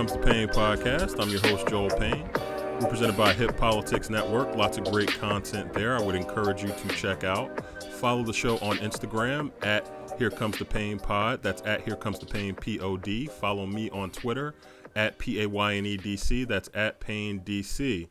[0.00, 1.20] Comes the Pain podcast.
[1.20, 2.26] I'm your host, Joel Payne.
[2.80, 4.56] We're presented by Hip Politics Network.
[4.56, 5.94] Lots of great content there.
[5.94, 7.62] I would encourage you to check out.
[7.96, 9.86] Follow the show on Instagram at
[10.16, 11.42] Here Comes the Pain Pod.
[11.42, 13.26] That's at Here Comes the Pain P O D.
[13.26, 14.54] Follow me on Twitter
[14.96, 16.44] at P A Y N E D C.
[16.44, 18.08] That's at Payne DC.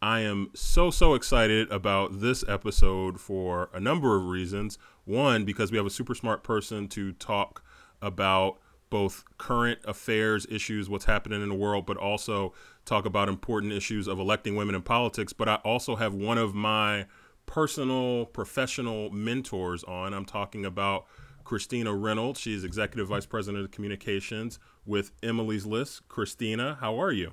[0.00, 4.78] I am so, so excited about this episode for a number of reasons.
[5.04, 7.62] One, because we have a super smart person to talk
[8.00, 8.60] about
[8.90, 12.52] both current affairs issues, what's happening in the world, but also
[12.84, 15.32] talk about important issues of electing women in politics.
[15.32, 17.06] But I also have one of my
[17.46, 20.14] personal professional mentors on.
[20.14, 21.06] I'm talking about
[21.44, 22.38] Christina Reynolds.
[22.38, 26.06] She's Executive Vice President of Communications with Emily's List.
[26.08, 27.32] Christina, how are you?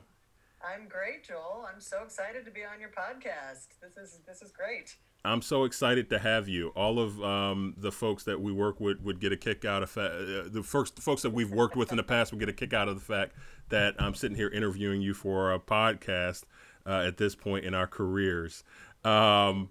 [0.64, 1.67] I'm great, Joel.
[1.72, 3.67] I'm so excited to be on your podcast.
[3.81, 4.95] This is this is great.
[5.26, 6.70] I'm so excited to have you.
[6.70, 9.90] All of um, the folks that we work with would get a kick out of
[9.90, 12.54] fa- uh, the first folks that we've worked with in the past would get a
[12.54, 13.36] kick out of the fact
[13.70, 16.44] that I'm sitting here interviewing you for a podcast
[16.86, 18.64] uh, at this point in our careers.
[19.04, 19.70] Um,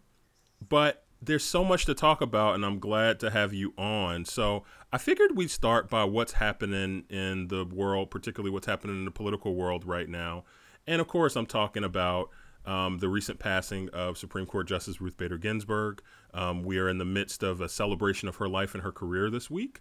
[0.68, 4.24] but there's so much to talk about, and I'm glad to have you on.
[4.24, 9.04] So I figured we'd start by what's happening in the world, particularly what's happening in
[9.04, 10.44] the political world right now.
[10.86, 12.30] And of course, I'm talking about
[12.66, 16.02] um, the recent passing of Supreme Court Justice Ruth Bader Ginsburg.
[16.32, 19.30] Um, we are in the midst of a celebration of her life and her career
[19.30, 19.80] this week,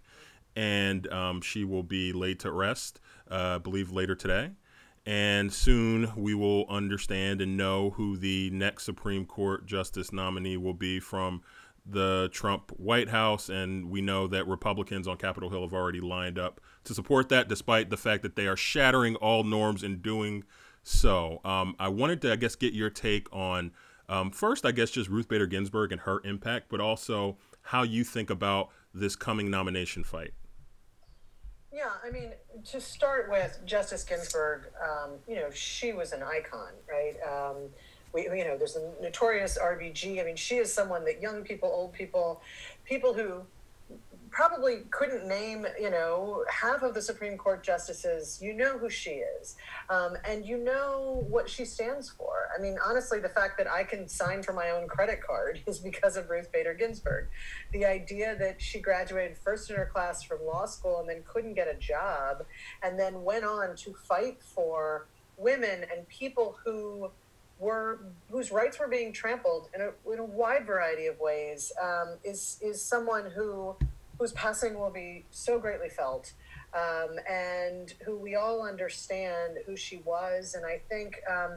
[0.54, 4.52] and um, she will be laid to rest, uh, I believe, later today.
[5.06, 10.74] And soon we will understand and know who the next Supreme Court Justice nominee will
[10.74, 11.42] be from
[11.84, 13.50] the Trump White House.
[13.50, 17.48] And we know that Republicans on Capitol Hill have already lined up to support that,
[17.48, 20.44] despite the fact that they are shattering all norms in doing
[20.84, 23.72] so um, I wanted to, I guess, get your take on
[24.08, 28.04] um, first, I guess, just Ruth Bader Ginsburg and her impact, but also how you
[28.04, 30.32] think about this coming nomination fight.
[31.72, 32.32] Yeah, I mean,
[32.66, 37.14] to start with, Justice Ginsburg, um, you know, she was an icon, right?
[37.26, 37.56] Um,
[38.12, 40.20] we, you know, there's a notorious RBG.
[40.20, 42.42] I mean, she is someone that young people, old people,
[42.84, 43.40] people who
[44.34, 48.40] probably couldn't name, you know, half of the Supreme Court justices.
[48.42, 49.54] You know who she is,
[49.88, 52.48] um, and you know what she stands for.
[52.56, 55.78] I mean, honestly, the fact that I can sign for my own credit card is
[55.78, 57.28] because of Ruth Bader Ginsburg.
[57.72, 61.54] The idea that she graduated first in her class from law school and then couldn't
[61.54, 62.44] get a job,
[62.82, 65.06] and then went on to fight for
[65.36, 67.10] women and people who
[67.60, 72.16] were whose rights were being trampled in a, in a wide variety of ways um,
[72.24, 73.76] is is someone who
[74.18, 76.32] whose passing will be so greatly felt,
[76.72, 80.54] um, and who we all understand who she was.
[80.54, 81.56] And I think, um,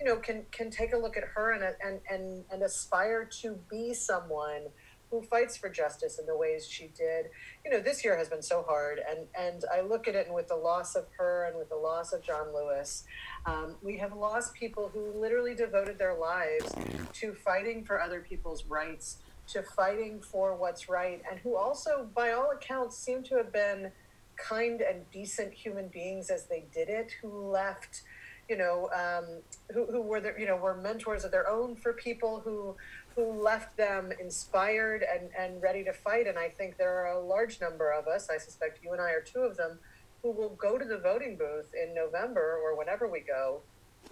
[0.00, 3.58] you know, can can take a look at her and and and and aspire to
[3.70, 4.62] be someone
[5.10, 7.30] who fights for justice in the ways she did.
[7.64, 10.34] You know, this year has been so hard, and and I look at it, and
[10.34, 13.04] with the loss of her, and with the loss of John Lewis,
[13.46, 16.74] um, we have lost people who literally devoted their lives
[17.14, 19.18] to fighting for other people's rights
[19.48, 23.90] to fighting for what's right, and who also, by all accounts, seem to have been
[24.36, 28.02] kind and decent human beings as they did it, who left,
[28.48, 29.42] you know, um,
[29.74, 32.76] who, who were the, you know were mentors of their own for people who
[33.18, 36.28] who left them inspired and, and ready to fight.
[36.28, 39.10] And I think there are a large number of us, I suspect you and I
[39.10, 39.80] are two of them,
[40.22, 43.60] who will go to the voting booth in November or whenever we go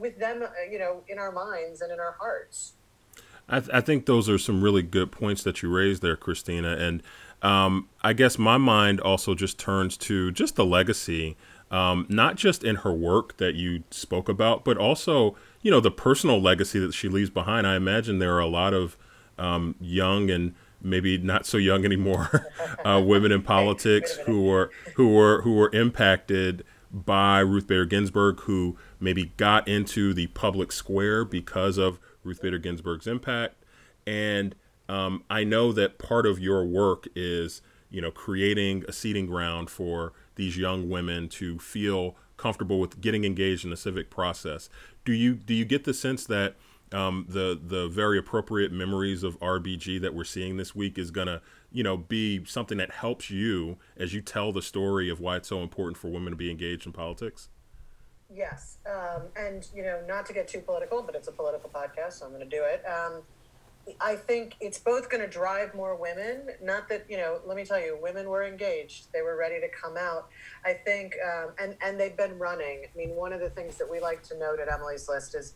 [0.00, 2.72] with them, uh, you know, in our minds and in our hearts.
[3.48, 6.76] I, th- I, think those are some really good points that you raised there, Christina.
[6.76, 7.02] And
[7.42, 11.36] um, I guess my mind also just turns to just the legacy,
[11.70, 15.90] um, not just in her work that you spoke about, but also, you know, the
[15.90, 17.66] personal legacy that she leaves behind.
[17.66, 18.96] I imagine there are a lot of
[19.38, 22.46] um, young and maybe not so young anymore
[22.84, 28.40] uh, women in politics who were who were who were impacted by Ruth Bader Ginsburg,
[28.40, 33.64] who maybe got into the public square because of Ruth Bader Ginsburg's impact.
[34.06, 34.54] And
[34.88, 39.70] um, I know that part of your work is, you know, creating a seating ground
[39.70, 44.68] for these young women to feel comfortable with getting engaged in the civic process.
[45.04, 46.56] Do you do you get the sense that
[46.92, 51.40] um, the the very appropriate memories of RBG that we're seeing this week is gonna
[51.72, 55.48] you know be something that helps you as you tell the story of why it's
[55.48, 57.48] so important for women to be engaged in politics?
[58.34, 62.14] Yes, um, and you know, not to get too political, but it's a political podcast,
[62.14, 62.82] so I'm going to do it.
[62.84, 63.22] Um,
[64.00, 66.48] I think it's both going to drive more women.
[66.60, 69.68] Not that you know, let me tell you, women were engaged; they were ready to
[69.68, 70.28] come out.
[70.64, 72.86] I think, um, and and they've been running.
[72.92, 75.54] I mean, one of the things that we like to note at Emily's List is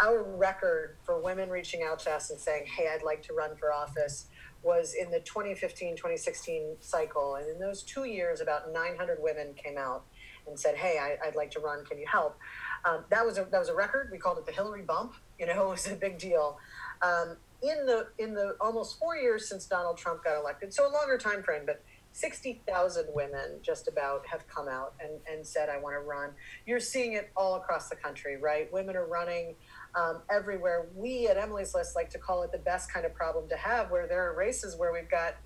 [0.00, 3.56] our record for women reaching out to us and saying, "Hey, I'd like to run
[3.56, 4.26] for office."
[4.64, 7.36] Was in the 2015 2016 cycle.
[7.36, 10.04] And in those two years, about 900 women came out
[10.46, 11.84] and said, Hey, I, would like to run.
[11.84, 12.38] Can you help?
[12.84, 14.08] Um, that, was a, that was a record.
[14.10, 15.14] We called it the Hillary bump.
[15.38, 16.58] You know, it was a big deal.
[17.02, 20.92] Um, in the in the almost four years since Donald Trump got elected, so a
[20.92, 21.82] longer time frame, but
[22.14, 26.30] 60,000 women just about have come out and, and said, I want to run.
[26.64, 28.72] You're seeing it all across the country, right?
[28.72, 29.56] Women are running
[29.96, 30.86] um, everywhere.
[30.94, 33.90] We at Emily's List like to call it the best kind of problem to have,
[33.90, 35.36] where there are races where we've got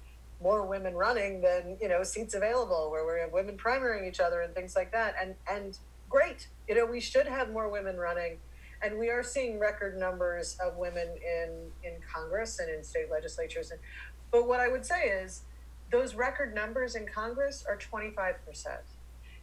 [0.42, 4.42] more women running than you know seats available, where we have women primarying each other
[4.42, 5.14] and things like that.
[5.20, 5.78] And and
[6.08, 8.38] great, you know, we should have more women running,
[8.82, 13.70] and we are seeing record numbers of women in in Congress and in state legislatures.
[13.70, 13.80] And
[14.30, 15.42] but what I would say is
[15.90, 18.82] those record numbers in Congress are twenty five percent.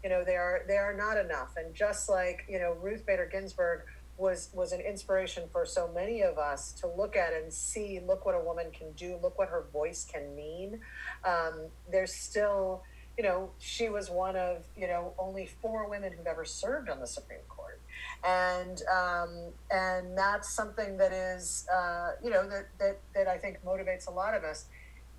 [0.04, 1.56] You know, they are they are not enough.
[1.58, 3.82] And just like you know Ruth Bader Ginsburg
[4.18, 8.26] was was an inspiration for so many of us to look at and see look
[8.26, 10.80] what a woman can do look what her voice can mean.
[11.26, 12.84] Um, there's still
[13.18, 17.00] you know she was one of you know only four women who've ever served on
[17.00, 17.82] the supreme court.
[18.24, 23.64] And um, and that's something that is uh, you know that, that that i think
[23.66, 24.66] motivates a lot of us.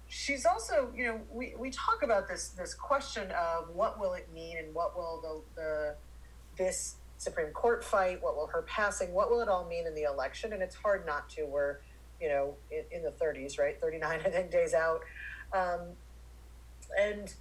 [0.08, 4.28] She's also you know we, we talk about this this question of what will it
[4.32, 5.94] mean and what will the, the
[6.56, 8.22] this Supreme Court fight?
[8.22, 9.12] What will her passing?
[9.12, 10.52] What will it all mean in the election?
[10.52, 11.44] And it's hard not to.
[11.44, 11.78] We're,
[12.20, 13.80] you know, in, in the 30s, right?
[13.80, 15.00] 39, I think, days out.
[15.52, 15.80] Um,
[16.98, 17.32] and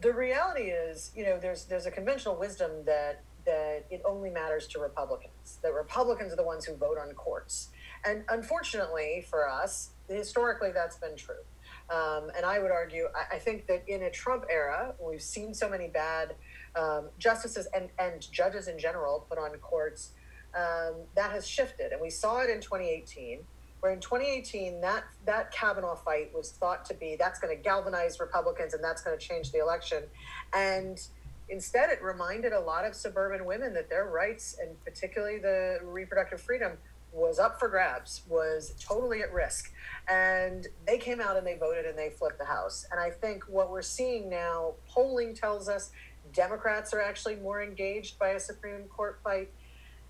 [0.00, 4.66] the reality is, you know, there's there's a conventional wisdom that that it only matters
[4.68, 5.58] to Republicans.
[5.62, 7.68] That Republicans are the ones who vote on courts.
[8.04, 11.42] And unfortunately for us, historically that's been true.
[11.90, 15.52] Um, and I would argue, I, I, think that in a Trump era, we've seen
[15.52, 16.34] so many bad
[16.76, 20.10] um, justices and, and judges in general put on courts,
[20.54, 21.92] um, that has shifted.
[21.92, 23.40] And we saw it in 2018,
[23.80, 28.20] where in 2018, that, that Kavanaugh fight was thought to be that's going to galvanize
[28.20, 30.04] Republicans and that's going to change the election.
[30.52, 31.00] And
[31.48, 36.40] instead, it reminded a lot of suburban women that their rights, and particularly the reproductive
[36.40, 36.72] freedom,
[37.12, 39.72] was up for grabs, was totally at risk.
[40.08, 42.86] And they came out and they voted and they flipped the House.
[42.90, 45.90] And I think what we're seeing now, polling tells us
[46.34, 49.50] Democrats are actually more engaged by a Supreme Court fight.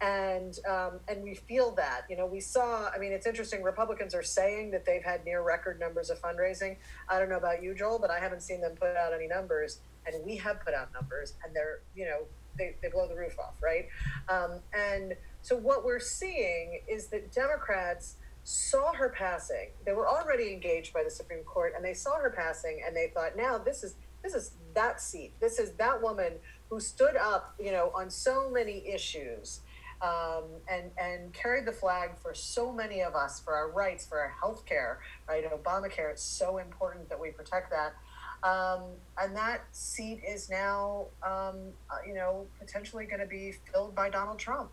[0.00, 4.12] And um, and we feel that you know we saw I mean it's interesting Republicans
[4.12, 6.76] are saying that they've had near record numbers of fundraising
[7.09, 9.79] I don't know about you Joel but I haven't seen them put out any numbers
[10.05, 12.25] and we have put out numbers and they're you know
[12.59, 13.87] they, they blow the roof off right
[14.29, 20.53] um, and so what we're seeing is that Democrats saw her passing they were already
[20.53, 23.85] engaged by the Supreme Court and they saw her passing and they thought now this
[23.85, 23.94] is
[24.25, 25.32] this is that seat.
[25.41, 26.35] This is that woman
[26.69, 29.61] who stood up, you know, on so many issues
[30.03, 34.19] um, and and carried the flag for so many of us for our rights, for
[34.21, 35.44] our health care, right?
[35.50, 36.11] Obamacare.
[36.11, 37.94] It's so important that we protect that.
[38.43, 38.82] Um,
[39.19, 44.11] and that seat is now, um, uh, you know, potentially going to be filled by
[44.11, 44.71] Donald Trump,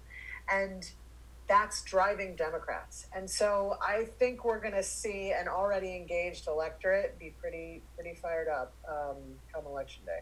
[0.50, 0.89] and
[1.51, 3.07] that's driving Democrats.
[3.13, 8.17] And so I think we're going to see an already engaged electorate be pretty pretty
[8.22, 9.17] fired up um,
[9.53, 10.22] come election day.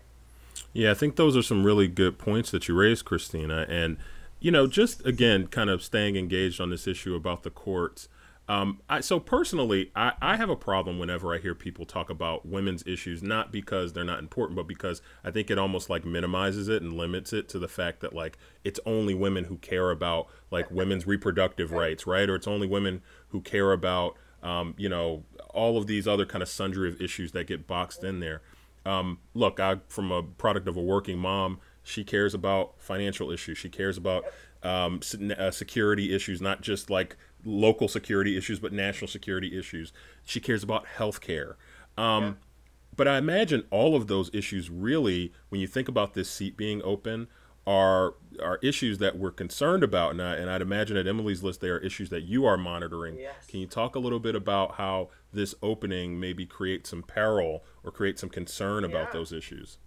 [0.74, 3.68] Yeah, I think those are some really good points that you raised, Christina.
[3.70, 3.98] And
[4.40, 8.10] you know, just again, kind of staying engaged on this issue about the courts.
[8.50, 12.48] Um, I, so personally, I, I have a problem whenever I hear people talk about
[12.48, 16.68] women's issues, not because they're not important, but because I think it almost like minimizes
[16.68, 20.30] it and limits it to the fact that like it's only women who care about
[20.50, 22.28] like women's reproductive rights, right?
[22.28, 26.42] Or it's only women who care about, um, you know, all of these other kind
[26.42, 28.42] of sundry of issues that get boxed in there.
[28.84, 33.60] Um, look, I from a product of a working mom, she cares about financial issues.
[33.60, 34.26] She cares about
[34.64, 35.02] um,
[35.38, 39.94] uh, security issues, not just like local security issues, but national security issues.
[40.24, 41.58] She cares about health care.
[41.98, 42.34] Um, yeah.
[42.96, 46.82] But I imagine all of those issues really, when you think about this seat being
[46.84, 47.28] open,
[47.66, 50.12] are are issues that we're concerned about.
[50.12, 53.18] And, I, and I'd imagine at Emily's list, there are issues that you are monitoring.
[53.20, 53.46] Yes.
[53.48, 57.92] Can you talk a little bit about how this opening maybe creates some peril or
[57.92, 59.78] create some concern about those issues?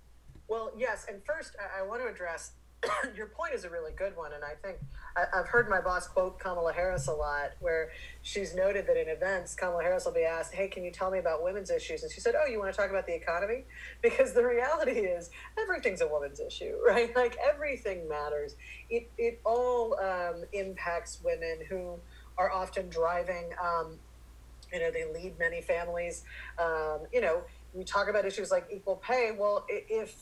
[0.49, 1.07] Well, yes.
[1.09, 2.53] And first, I, I want to address
[3.17, 4.79] your point is a really good one, and I think
[5.17, 7.91] I, have heard my boss quote Kamala Harris a lot, where
[8.23, 11.19] she's noted that in events, Kamala Harris will be asked, "Hey, can you tell me
[11.19, 13.65] about women's issues?" And she said, "Oh, you want to talk about the economy?"
[14.03, 17.15] Because the reality is, everything's a woman's issue, right?
[17.15, 18.57] Like everything matters.
[18.91, 22.01] It it all um, impacts women who
[22.39, 23.51] are often driving.
[23.63, 23.99] Um,
[24.73, 26.25] you know, they lead many families.
[26.59, 27.43] Um, you know,
[27.75, 29.31] we talk about issues like equal pay.
[29.39, 30.15] Well, if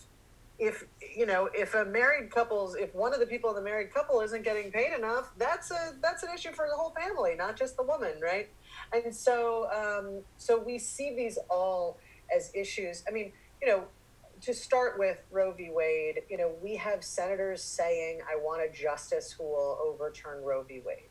[0.61, 0.85] if
[1.17, 4.21] you know if a married couple's if one of the people in the married couple
[4.21, 7.77] isn't getting paid enough that's a that's an issue for the whole family not just
[7.77, 8.49] the woman right?
[8.93, 11.99] And so um, so we see these all
[12.35, 13.03] as issues.
[13.09, 13.85] I mean you know
[14.43, 15.71] to start with roe v.
[15.73, 20.63] Wade you know we have senators saying i want a justice who will overturn roe
[20.63, 20.83] v.
[20.85, 21.09] Wade.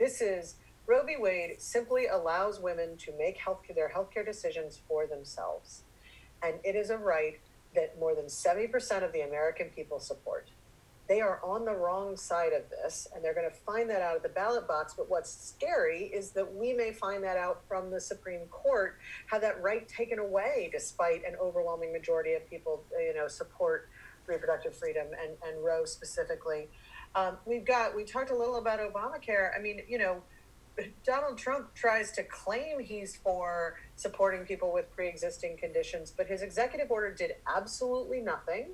[0.00, 0.56] This is
[0.88, 1.16] roe v.
[1.18, 5.84] Wade simply allows women to make health their healthcare decisions for themselves.
[6.42, 7.40] And it is a right
[7.78, 10.48] that more than 70% of the American people support.
[11.08, 14.16] They are on the wrong side of this, and they're going to find that out
[14.16, 14.94] at the ballot box.
[14.94, 19.40] But what's scary is that we may find that out from the Supreme Court, have
[19.40, 23.88] that right taken away, despite an overwhelming majority of people, you know, support
[24.26, 26.68] reproductive freedom and, and Roe specifically.
[27.14, 29.56] Um, we've got, we talked a little about Obamacare.
[29.56, 30.22] I mean, you know,
[31.04, 36.42] Donald Trump tries to claim he's for supporting people with pre existing conditions, but his
[36.42, 38.70] executive order did absolutely nothing.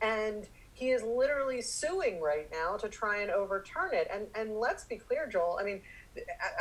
[0.00, 4.08] And he is literally suing right now to try and overturn it.
[4.12, 5.80] And, and let's be clear, Joel, I mean,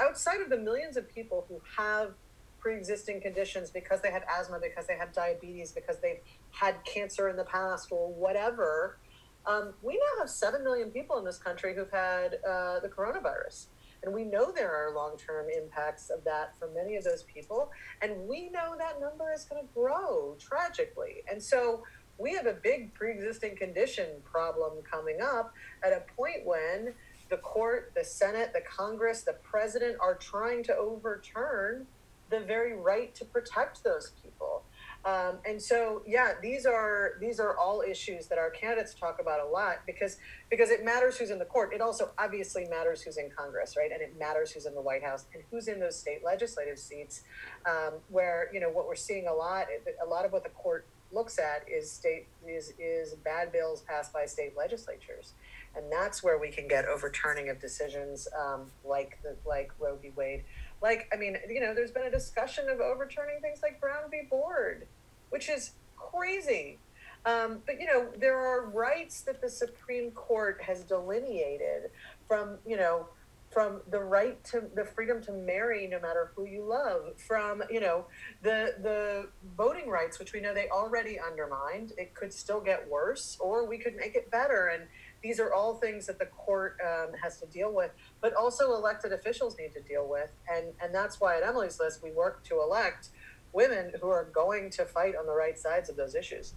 [0.02, 2.14] outside of the millions of people who have
[2.58, 7.30] pre existing conditions because they have asthma, because they have diabetes, because they've had cancer
[7.30, 8.98] in the past, or whatever.
[9.46, 13.68] Um, we now have 7 million people in this country who've had uh, the coronavirus.
[14.04, 17.72] And we know there are long term impacts of that for many of those people.
[18.02, 21.24] And we know that number is going to grow tragically.
[21.30, 21.84] And so
[22.18, 26.94] we have a big pre existing condition problem coming up at a point when
[27.30, 31.86] the court, the Senate, the Congress, the president are trying to overturn
[32.30, 34.64] the very right to protect those people.
[35.08, 39.40] Um, and so, yeah, these are these are all issues that our candidates talk about
[39.40, 40.18] a lot because
[40.50, 41.74] because it matters who's in the court.
[41.74, 43.90] It also obviously matters who's in Congress, right?
[43.90, 47.22] And it matters who's in the White House and who's in those state legislative seats,
[47.66, 49.68] um, where you know what we're seeing a lot.
[50.06, 54.12] A lot of what the court looks at is state is is bad bills passed
[54.12, 55.36] by state legislatures,
[55.74, 60.12] and that's where we can get overturning of decisions um, like the like Roe v.
[60.18, 60.44] Wade.
[60.82, 64.28] Like, I mean, you know, there's been a discussion of overturning things like Brown v.
[64.30, 64.86] Board,
[65.30, 66.80] which is crazy.
[67.26, 71.92] Um, but you know, there are rights that the Supreme Court has delineated
[72.28, 73.08] from, you know,
[73.50, 77.80] from the right to the freedom to marry no matter who you love from you
[77.80, 78.06] know
[78.44, 83.38] the the voting rights which we know they already undermined it could still get worse
[83.40, 84.84] or we could make it better and
[85.24, 87.92] these are all things that the court um, has to deal with,
[88.22, 90.32] but also elected officials need to deal with.
[90.48, 93.10] And, and that's why at Emily's List, we work to elect
[93.58, 96.54] women who are going to fight on the right sides of those issues.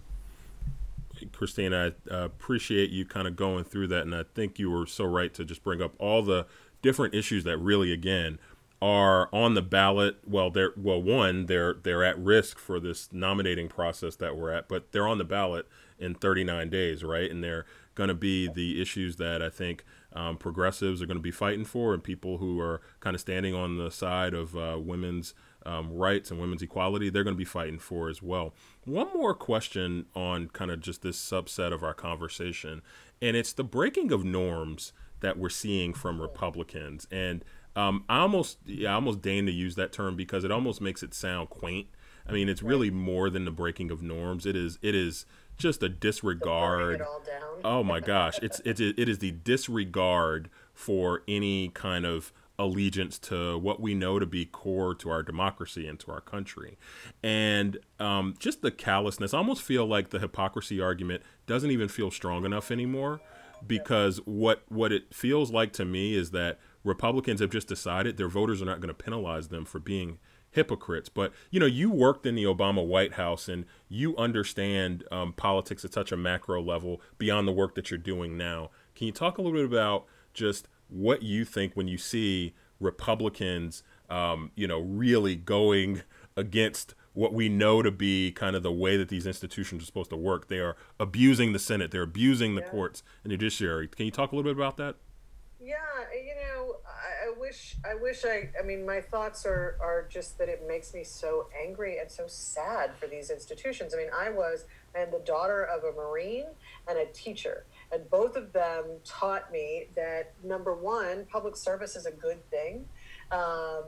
[1.33, 4.03] Christine, I appreciate you kind of going through that.
[4.03, 6.45] And I think you were so right to just bring up all the
[6.83, 8.37] different issues that really, again,
[8.81, 10.17] are on the ballot.
[10.27, 14.67] Well, they're well, one, they're they're at risk for this nominating process that we're at,
[14.69, 15.67] but they're on the ballot
[15.99, 17.29] in 39 days, right?
[17.29, 17.65] And they're
[17.95, 21.65] going to be the issues that I think um, progressives are going to be fighting
[21.65, 25.33] for, and people who are kind of standing on the side of uh, women's
[25.65, 28.53] um, rights and women's equality, they're going to be fighting for as well.
[28.85, 32.81] One more question on kind of just this subset of our conversation,
[33.21, 37.07] and it's the breaking of norms that we're seeing from Republicans.
[37.11, 40.81] And um, I almost, yeah, I almost deign to use that term because it almost
[40.81, 41.87] makes it sound quaint.
[42.27, 44.45] I mean, it's really more than the breaking of norms.
[44.45, 45.25] It is, it is
[45.57, 47.03] just a disregard.
[47.63, 53.57] oh my gosh, it's it's it is the disregard for any kind of allegiance to
[53.57, 56.77] what we know to be core to our democracy and to our country,
[57.23, 59.33] and um, just the callousness.
[59.33, 63.19] I almost feel like the hypocrisy argument doesn't even feel strong enough anymore,
[63.65, 68.27] because what what it feels like to me is that Republicans have just decided their
[68.27, 71.09] voters are not going to penalize them for being hypocrites.
[71.09, 75.85] But you know, you worked in the Obama White House and you understand um, politics
[75.85, 78.69] at such a macro level beyond the work that you're doing now.
[78.95, 83.83] Can you talk a little bit about just what you think when you see Republicans,
[84.09, 86.01] um, you know, really going
[86.35, 90.09] against what we know to be kind of the way that these institutions are supposed
[90.09, 90.47] to work?
[90.47, 92.69] They are abusing the Senate, they're abusing the yeah.
[92.69, 93.87] courts and judiciary.
[93.87, 94.95] Can you talk a little bit about that?
[95.63, 95.75] Yeah,
[96.11, 100.39] you know, I, I, wish, I wish I, I mean, my thoughts are, are just
[100.39, 103.93] that it makes me so angry and so sad for these institutions.
[103.93, 106.47] I mean, I was, I am the daughter of a Marine
[106.87, 112.05] and a teacher, and both of them taught me that number one, public service is
[112.05, 112.85] a good thing.
[113.31, 113.83] Um,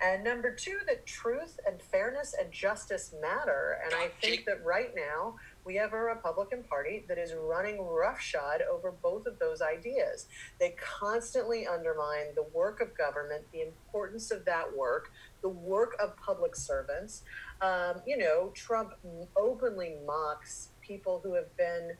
[0.00, 3.78] and number two, that truth and fairness and justice matter.
[3.82, 8.62] And I think that right now we have a Republican Party that is running roughshod
[8.70, 10.26] over both of those ideas.
[10.60, 16.14] They constantly undermine the work of government, the importance of that work, the work of
[16.18, 17.22] public servants.
[17.62, 18.90] Um, you know, Trump
[19.34, 21.92] openly mocks people who have been,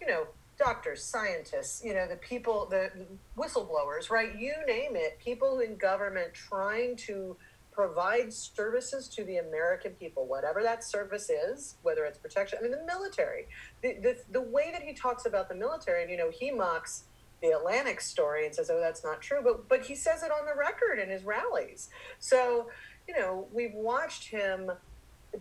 [0.00, 0.26] you know,
[0.58, 2.90] doctors, scientists, you know, the people, the
[3.36, 4.36] whistleblowers, right?
[4.36, 7.36] You name it, people in government trying to
[7.72, 12.72] provide services to the American people, whatever that service is, whether it's protection, I mean,
[12.72, 13.46] the military.
[13.82, 17.04] The, the, the way that he talks about the military, and, you know, he mocks
[17.40, 20.44] the Atlantic story and says, oh, that's not true, but, but he says it on
[20.44, 21.88] the record in his rallies.
[22.18, 22.68] So,
[23.06, 24.72] you know, we've watched him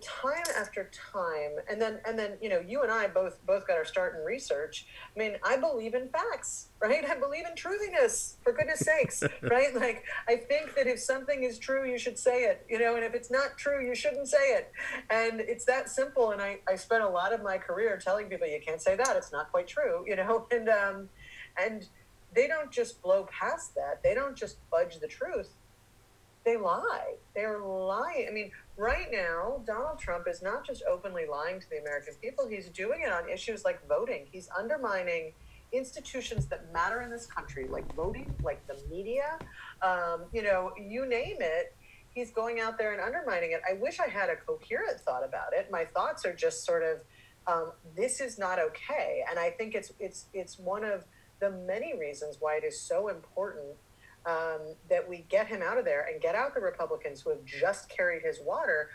[0.02, 3.78] time after time and then and then you know you and i both both got
[3.78, 4.86] our start in research.
[5.16, 7.04] I mean i believe in facts right?
[7.10, 9.74] I believe in truthiness for goodness sakes right?
[9.74, 13.04] Like i think that if something is true you should say it you know and
[13.04, 14.72] if it's not true you shouldn't say it.
[15.10, 18.48] And it's that simple and i i spent a lot of my career telling people
[18.48, 21.10] you can't say that it's not quite true you know and um
[21.58, 21.88] and
[22.36, 24.04] they don't just blow past that.
[24.04, 25.50] They don't just budge the truth.
[26.46, 27.16] They lie.
[27.36, 28.28] They're lying.
[28.30, 32.48] I mean, right now, Donald Trump is not just openly lying to the American people,
[32.48, 34.28] he's doing it on issues like voting.
[34.32, 35.34] He's undermining
[35.74, 39.38] institutions that matter in this country, like voting, like the media,
[39.82, 41.76] um, you know, you name it.
[42.14, 43.62] He's going out there and undermining it.
[43.70, 45.70] I wish I had a coherent thought about it.
[45.70, 47.02] My thoughts are just sort of,
[47.46, 51.06] um, this is not okay, and I think it's it's it's one of
[51.40, 53.78] the many reasons why it is so important
[54.28, 57.44] um, that we get him out of there and get out the Republicans who have
[57.46, 58.90] just carried his water,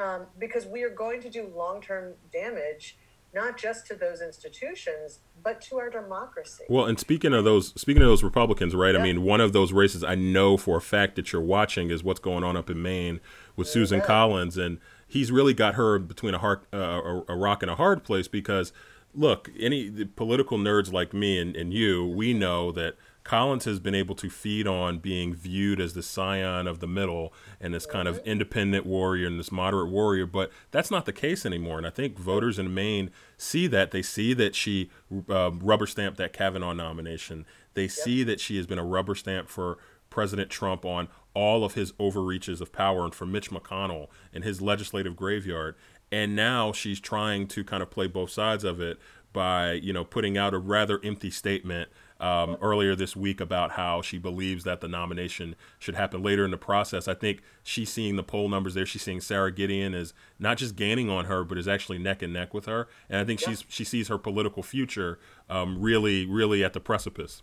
[0.00, 2.96] um, because we are going to do long term damage
[3.34, 6.64] not just to those institutions but to our democracy.
[6.68, 8.94] Well, and speaking of those speaking of those Republicans, right?
[8.94, 9.00] Yeah.
[9.00, 12.02] I mean, one of those races I know for a fact that you're watching is
[12.02, 13.20] what's going on up in Maine
[13.56, 14.00] with Susan.
[14.00, 18.04] Collins and he's really got her between a, heart, uh, a rock and a hard
[18.04, 18.72] place because
[19.14, 22.96] look, any political nerds like me and, and you, we know that
[23.26, 27.34] Collins has been able to feed on being viewed as the scion of the middle
[27.60, 31.44] and this kind of independent warrior and this moderate warrior, but that's not the case
[31.44, 31.76] anymore.
[31.76, 33.90] And I think voters in Maine see that.
[33.90, 34.90] They see that she
[35.28, 37.46] uh, rubber stamped that Kavanaugh nomination.
[37.74, 37.90] They yep.
[37.90, 41.92] see that she has been a rubber stamp for President Trump on all of his
[41.98, 45.74] overreaches of power and for Mitch McConnell and his legislative graveyard.
[46.12, 48.98] And now she's trying to kind of play both sides of it
[49.32, 51.88] by, you know, putting out a rather empty statement
[52.20, 56.50] um, earlier this week about how she believes that the nomination should happen later in
[56.50, 57.08] the process.
[57.08, 58.86] I think she's seeing the poll numbers there.
[58.86, 62.32] She's seeing Sara Gideon is not just gaining on her, but is actually neck and
[62.32, 62.88] neck with her.
[63.08, 63.50] And I think yeah.
[63.50, 65.18] she's she sees her political future
[65.50, 67.42] um, really, really at the precipice.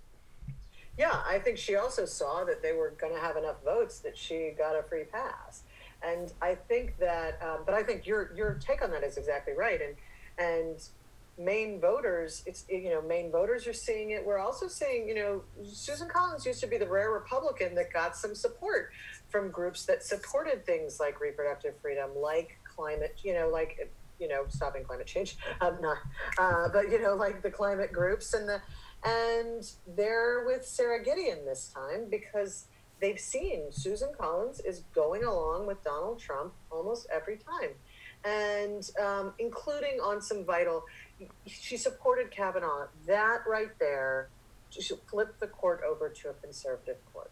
[0.97, 4.15] Yeah, I think she also saw that they were going to have enough votes that
[4.15, 5.63] she got a free pass.
[6.03, 9.53] And I think that, um, but I think your your take on that is exactly
[9.53, 9.81] right.
[9.81, 9.95] And
[10.37, 10.83] and
[11.37, 14.23] Maine voters, it's you know Maine voters are seeing it.
[14.23, 18.15] We're also seeing you know Susan Collins used to be the rare Republican that got
[18.15, 18.91] some support
[19.29, 24.45] from groups that supported things like reproductive freedom, like climate, you know, like you know
[24.49, 25.97] stopping climate change, um, not,
[26.37, 28.61] uh, but you know like the climate groups and the
[29.03, 32.67] and they're with Sara Gideon this time because
[33.01, 37.71] they've seen Susan Collins is going along with Donald Trump almost every time
[38.25, 40.83] and um, including on some vital
[41.45, 42.87] she supported Kavanaugh.
[43.07, 44.29] That right there,
[44.69, 47.31] she flipped the court over to a conservative court.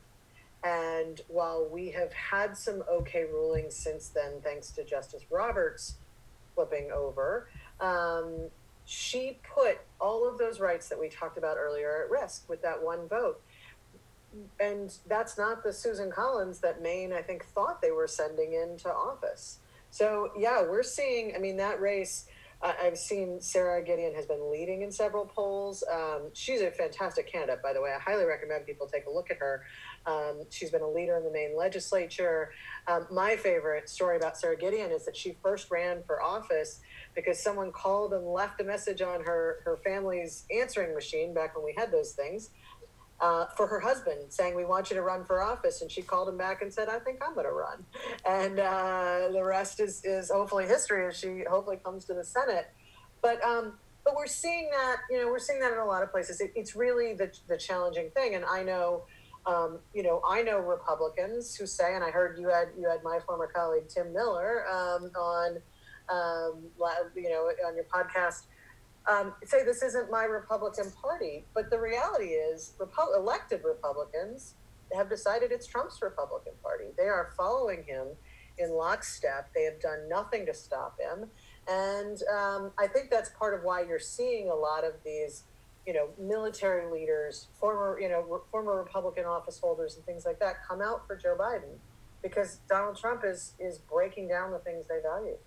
[0.63, 5.95] And while we have had some okay rulings since then, thanks to Justice Roberts
[6.53, 7.49] flipping over,
[7.79, 8.49] um,
[8.85, 12.81] she put all of those rights that we talked about earlier at risk with that
[12.81, 13.41] one vote.
[14.59, 18.89] And that's not the Susan Collins that Maine, I think, thought they were sending into
[18.89, 19.59] office.
[19.89, 22.25] So, yeah, we're seeing, I mean, that race
[22.63, 25.83] I've seen Sara Gideon has been leading in several polls.
[25.91, 27.91] Um, she's a fantastic candidate, by the way.
[27.95, 29.63] I highly recommend people take a look at her.
[30.05, 32.51] Um, she's been a leader in the Maine legislature.
[32.87, 36.81] Um, my favorite story about Sara Gideon is that she first ran for office
[37.15, 41.65] because someone called and left a message on her, her family's answering machine back when
[41.65, 42.51] we had those things
[43.21, 46.27] uh, for her husband, saying, "We want you to run for office." And she called
[46.27, 47.85] him back and said, "I think I'm going to run."
[48.27, 52.71] And uh, the rest is is hopefully history as she hopefully comes to the Senate.
[53.21, 56.11] But um, but we're seeing that you know we're seeing that in a lot of
[56.11, 56.41] places.
[56.41, 59.03] It, it's really the the challenging thing, and I know.
[59.43, 63.01] Um, you know, I know Republicans who say, and I heard you had you had
[63.03, 65.57] my former colleague Tim Miller um, on,
[66.09, 66.69] um,
[67.15, 68.43] you know, on your podcast
[69.09, 74.55] um, say this isn't my Republican Party, but the reality is, Repo- elected Republicans
[74.93, 76.85] have decided it's Trump's Republican Party.
[76.97, 78.07] They are following him
[78.57, 79.49] in lockstep.
[79.55, 81.29] They have done nothing to stop him,
[81.67, 85.43] and um, I think that's part of why you're seeing a lot of these,
[85.87, 90.39] you know, military leaders, former, you know, re- former Republican office holders, and things like
[90.39, 91.79] that come out for Joe Biden
[92.21, 95.37] because Donald Trump is is breaking down the things they value.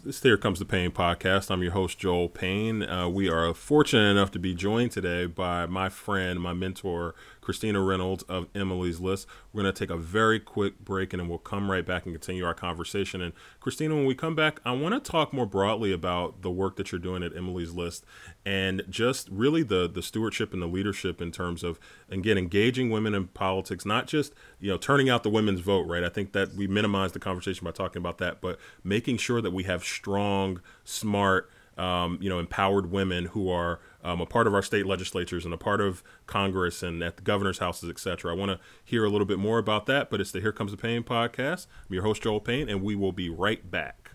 [0.00, 1.50] This Here Comes the Pain podcast.
[1.50, 2.82] I'm your host, Joel Payne.
[2.82, 7.82] Uh, we are fortunate enough to be joined today by my friend, my mentor, Christina
[7.82, 9.26] Reynolds of Emily's List.
[9.52, 12.14] We're going to take a very quick break and then we'll come right back and
[12.14, 13.20] continue our conversation.
[13.20, 16.76] And Christina, when we come back, I want to talk more broadly about the work
[16.76, 18.06] that you're doing at Emily's List
[18.46, 21.78] and just really the the stewardship and the leadership in terms of
[22.08, 26.04] again engaging women in politics, not just you know turning out the women's vote, right?
[26.04, 29.52] I think that we minimize the conversation by talking about that, but making sure that
[29.52, 34.54] we have strong, smart um, you know, empowered women who are um, a part of
[34.54, 38.32] our state legislatures and a part of Congress and at the governor's houses, etc.
[38.32, 40.72] I want to hear a little bit more about that, but it's the Here Comes
[40.72, 41.66] the Pain podcast.
[41.88, 44.10] I'm your host, Joel Payne, and we will be right back.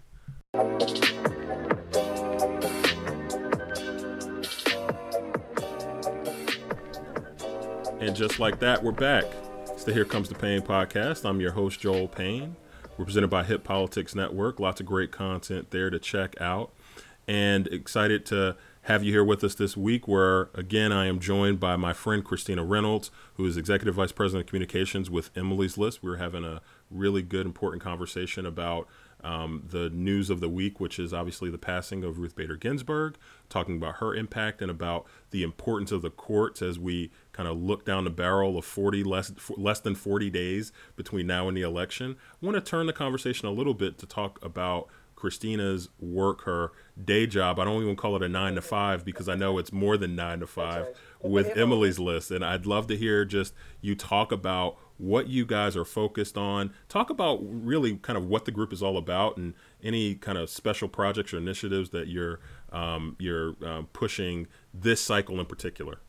[8.00, 9.26] And just like that, we're back.
[9.70, 11.26] It's the Here Comes the Pain podcast.
[11.26, 12.56] I'm your host, Joel Payne.
[12.98, 14.60] We're presented by Hip Politics Network.
[14.60, 16.74] Lots of great content there to check out
[17.28, 18.56] and excited to
[18.88, 22.24] have you here with us this week, where again I am joined by my friend
[22.24, 26.02] Christina Reynolds, who is Executive Vice President of Communications with Emily's List.
[26.02, 28.88] We are having a really good, important conversation about
[29.26, 33.18] um, the news of the week, which is obviously the passing of Ruth Bader Ginsburg,
[33.50, 37.62] talking about her impact and about the importance of the courts as we kind of
[37.62, 41.62] look down the barrel of 40 less less than 40 days between now and the
[41.62, 42.16] election.
[42.42, 46.72] I want to turn the conversation a little bit to talk about Christina's work, her
[47.04, 47.60] day job.
[47.60, 50.16] I don't even call it a nine to five because I know it's more than
[50.16, 50.96] nine to five right.
[51.22, 52.32] with Emily's list.
[52.32, 56.72] And I'd love to hear just you talk about what you guys are focused on.
[56.88, 60.50] Talk about really kind of what the group is all about and any kind of
[60.50, 62.40] special projects or initiatives that you're
[62.72, 66.00] um, you're um, pushing this cycle in particular.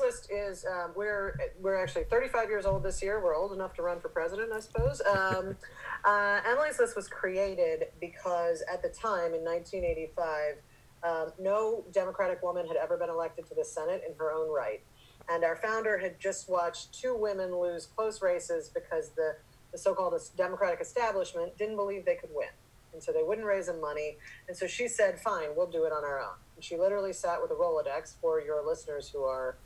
[0.00, 3.22] List is um, we're we're actually 35 years old this year.
[3.22, 5.00] We're old enough to run for president, I suppose.
[5.00, 5.56] Um,
[6.04, 10.56] uh, Emily's List was created because at the time in 1985,
[11.04, 14.82] um, no Democratic woman had ever been elected to the Senate in her own right,
[15.28, 19.36] and our founder had just watched two women lose close races because the
[19.72, 22.48] the so-called Democratic establishment didn't believe they could win
[22.92, 24.18] and so they wouldn't raise them money.
[24.48, 27.40] And so she said, "Fine, we'll do it on our own." And she literally sat
[27.40, 29.56] with a Rolodex for your listeners who are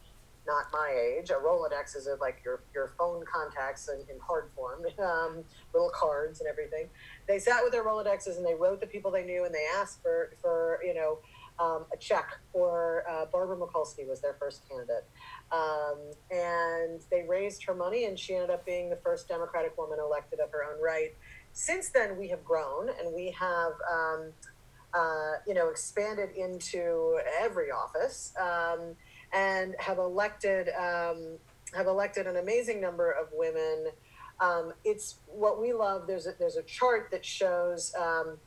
[0.47, 1.31] not my age.
[1.31, 5.91] A Rolodex is a, like your your phone contacts in, in hard form, um, little
[5.91, 6.89] cards and everything.
[7.29, 10.03] They sat with their Rolodexes and they wrote the people they knew and they asked
[10.03, 11.19] for for you know.
[11.59, 15.07] Um, a check for uh, Barbara Mikulski was their first candidate,
[15.51, 15.97] um,
[16.31, 20.39] and they raised her money, and she ended up being the first Democratic woman elected
[20.39, 21.15] of her own right
[21.57, 24.31] since then, we have grown and we have, um,
[24.93, 28.95] uh, you know, expanded into every office um,
[29.37, 31.39] and have elected um,
[31.75, 33.89] have elected an amazing number of women.
[34.41, 36.07] Um, it's what we love.
[36.07, 37.95] There's a, there's a chart that shows.
[37.97, 38.39] Um,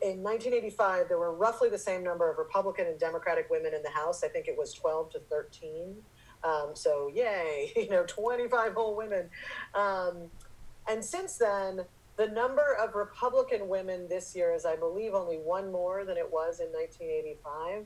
[0.00, 3.90] in 1985, there were roughly the same number of Republican and Democratic women in the
[3.90, 4.24] House.
[4.24, 5.94] I think it was 12 to 13.
[6.42, 9.28] Um, so, yay, you know, 25 whole women.
[9.74, 11.82] and since then,
[12.16, 16.30] the number of Republican women this year is, I believe, only one more than it
[16.30, 17.84] was in 1985.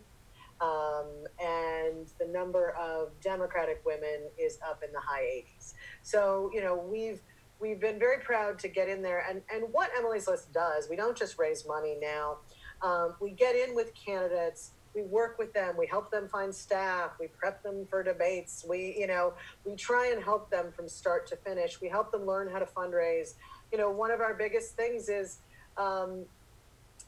[0.61, 1.07] Um,
[1.41, 5.75] and the number of Democratic women is up in the high 80s.
[6.03, 7.21] So, you know, we've
[7.61, 9.25] we've been very proud to get in there.
[9.29, 12.39] And, and what Emily's List does, we don't just raise money now.
[12.83, 17.13] Um, we get in with candidates we work with them we help them find staff
[17.19, 19.33] we prep them for debates we you know
[19.65, 22.67] we try and help them from start to finish we help them learn how to
[22.67, 23.33] fundraise
[23.73, 25.39] you know, one of our biggest things is
[25.79, 26.25] um,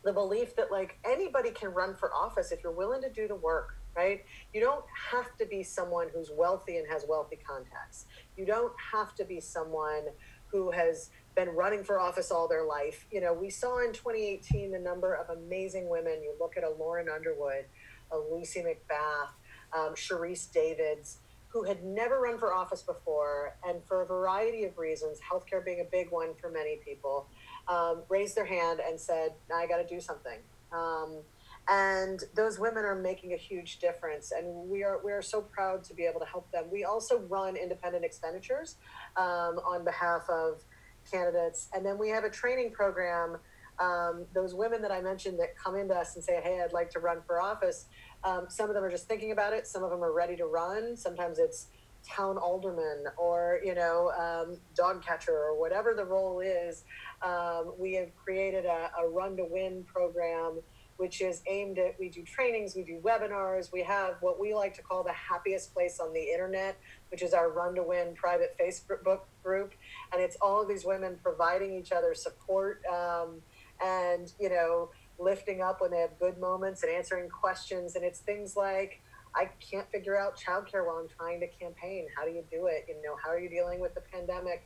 [0.04, 3.34] the belief that like anybody can run for office if you're willing to do the
[3.34, 4.24] work, right?
[4.52, 8.06] You don't have to be someone who's wealthy and has wealthy contacts.
[8.36, 10.04] You don't have to be someone
[10.46, 13.06] who has been running for office all their life.
[13.10, 16.22] You know, we saw in 2018 the number of amazing women.
[16.22, 17.64] You look at a Lauren Underwood,
[18.12, 19.30] a Lucy McBath,
[19.76, 24.76] um, Sharice Davids, who had never run for office before, and for a variety of
[24.76, 27.28] reasons, healthcare being a big one for many people,
[27.68, 30.38] um, raised their hand and said, "I got to do something."
[30.72, 31.22] Um,
[31.68, 35.82] and those women are making a huge difference, and we are we are so proud
[35.84, 36.66] to be able to help them.
[36.70, 38.76] We also run independent expenditures
[39.16, 40.62] um, on behalf of
[41.10, 43.38] candidates, and then we have a training program.
[43.78, 46.90] Um, those women that I mentioned that come into us and say, "Hey, I'd like
[46.90, 47.86] to run for office."
[48.24, 49.66] Um, some of them are just thinking about it.
[49.66, 50.96] Some of them are ready to run.
[50.96, 51.68] Sometimes it's
[52.06, 56.84] town alderman or you know um, dog catcher or whatever the role is.
[57.24, 60.60] Um, we have created a, a run to win program
[60.96, 64.74] which is aimed at we do trainings we do webinars we have what we like
[64.74, 66.76] to call the happiest place on the internet
[67.10, 69.72] which is our run to win private facebook group
[70.12, 73.40] and it's all of these women providing each other support um,
[73.84, 78.20] and you know lifting up when they have good moments and answering questions and it's
[78.20, 79.00] things like
[79.36, 82.06] I can't figure out childcare while I'm trying to campaign.
[82.16, 82.86] How do you do it?
[82.86, 84.64] You know, how are you dealing with the pandemic?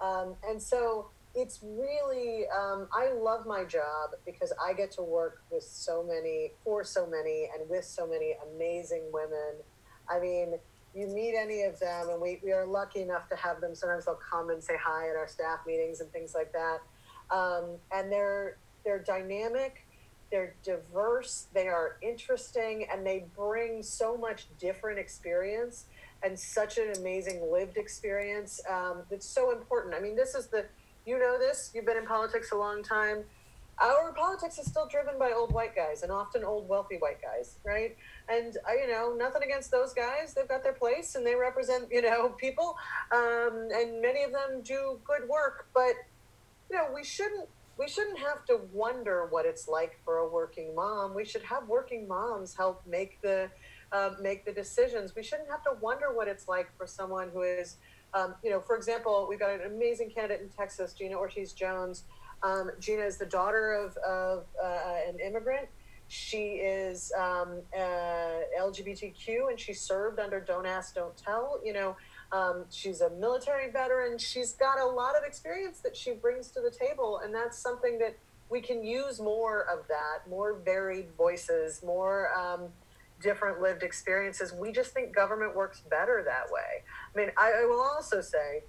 [0.00, 5.42] Um, and so it's really, um, I love my job because I get to work
[5.50, 9.54] with so many, for so many, and with so many amazing women.
[10.10, 10.54] I mean,
[10.94, 13.74] you meet any of them, and we, we are lucky enough to have them.
[13.74, 16.78] Sometimes they'll come and say hi at our staff meetings and things like that.
[17.30, 19.84] Um, and they're they're dynamic
[20.30, 25.86] they're diverse, they are interesting, and they bring so much different experience
[26.22, 29.94] and such an amazing lived experience um, that's so important.
[29.94, 30.66] I mean, this is the,
[31.08, 33.24] you know, this, you've been in politics a long time.
[33.80, 37.58] Our politics is still driven by old white guys and often old wealthy white guys,
[37.64, 37.96] right?
[38.28, 41.88] And uh, you know, nothing against those guys; they've got their place and they represent,
[41.90, 42.76] you know, people,
[43.12, 45.68] um, and many of them do good work.
[45.72, 45.94] But
[46.70, 50.74] you know, we shouldn't we shouldn't have to wonder what it's like for a working
[50.74, 51.14] mom.
[51.14, 53.48] We should have working moms help make the
[53.92, 55.14] uh, make the decisions.
[55.14, 57.76] We shouldn't have to wonder what it's like for someone who is,
[58.14, 62.04] um, you know, for example, we've got an amazing candidate in Texas, Gina Ortiz Jones.
[62.42, 65.68] Um, Gina is the daughter of, of uh, an immigrant.
[66.08, 71.60] She is um, uh, LGBTQ and she served under Don't Ask, Don't Tell.
[71.62, 71.96] You know,
[72.32, 74.16] um, she's a military veteran.
[74.18, 77.98] She's got a lot of experience that she brings to the table, and that's something
[77.98, 78.16] that
[78.50, 82.68] we can use more of that, more varied voices, more um,
[83.20, 84.52] different lived experiences.
[84.52, 86.82] We just think government works better that way.
[87.14, 88.62] I mean, I, I will also say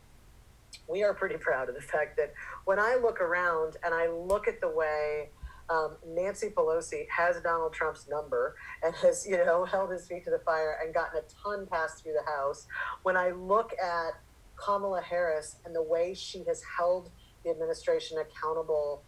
[0.87, 2.33] we are pretty proud of the fact that
[2.65, 5.29] when I look around and I look at the way
[5.69, 10.31] um, Nancy Pelosi has Donald Trump's number and has, you know, held his feet to
[10.31, 12.67] the fire and gotten a ton passed through the House.
[13.03, 14.13] When I look at
[14.55, 17.11] Kamala Harris and the way she has held
[17.43, 19.03] the administration accountable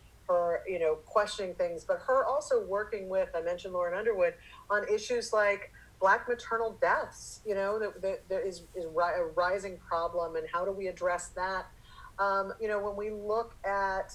[0.68, 4.34] you know, questioning things, but her also working with, I mentioned Lauren Underwood,
[4.70, 10.36] on issues like black maternal deaths, you know, that, there is, is a rising problem
[10.36, 11.68] and how do we address that?
[12.20, 14.14] Um, you know, when we look at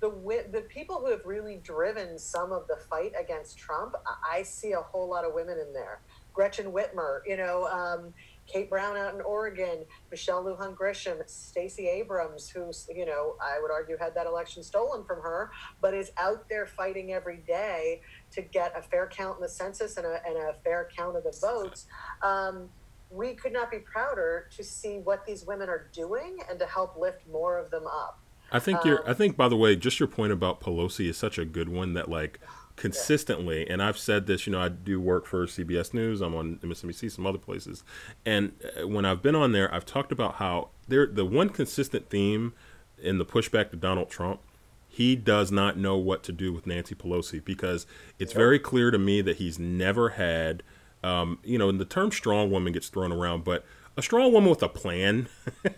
[0.00, 0.10] the
[0.50, 3.94] the people who have really driven some of the fight against Trump,
[4.28, 6.00] I see a whole lot of women in there.
[6.32, 8.14] Gretchen Whitmer, you know, um,
[8.50, 13.70] Kate Brown out in Oregon, Michelle Lujan Grisham, Stacey Abrams, who, you know, I would
[13.70, 18.00] argue had that election stolen from her, but is out there fighting every day
[18.32, 21.24] to get a fair count in the census and a, and a fair count of
[21.24, 21.86] the votes.
[22.22, 22.68] Um,
[23.10, 26.96] we could not be prouder to see what these women are doing and to help
[26.96, 28.20] lift more of them up.
[28.52, 29.08] I think you're.
[29.08, 31.94] I think, by the way, just your point about Pelosi is such a good one
[31.94, 32.40] that like
[32.80, 34.46] consistently, and I've said this.
[34.46, 36.22] You know, I do work for CBS News.
[36.22, 37.84] I'm on MSNBC, some other places,
[38.24, 42.08] and uh, when I've been on there, I've talked about how there the one consistent
[42.08, 42.54] theme
[42.98, 44.40] in the pushback to Donald Trump.
[44.88, 47.86] He does not know what to do with Nancy Pelosi because
[48.18, 50.64] it's very clear to me that he's never had,
[51.04, 53.64] um, you know, and the term strong woman gets thrown around, but
[53.96, 55.28] a strong woman with a plan.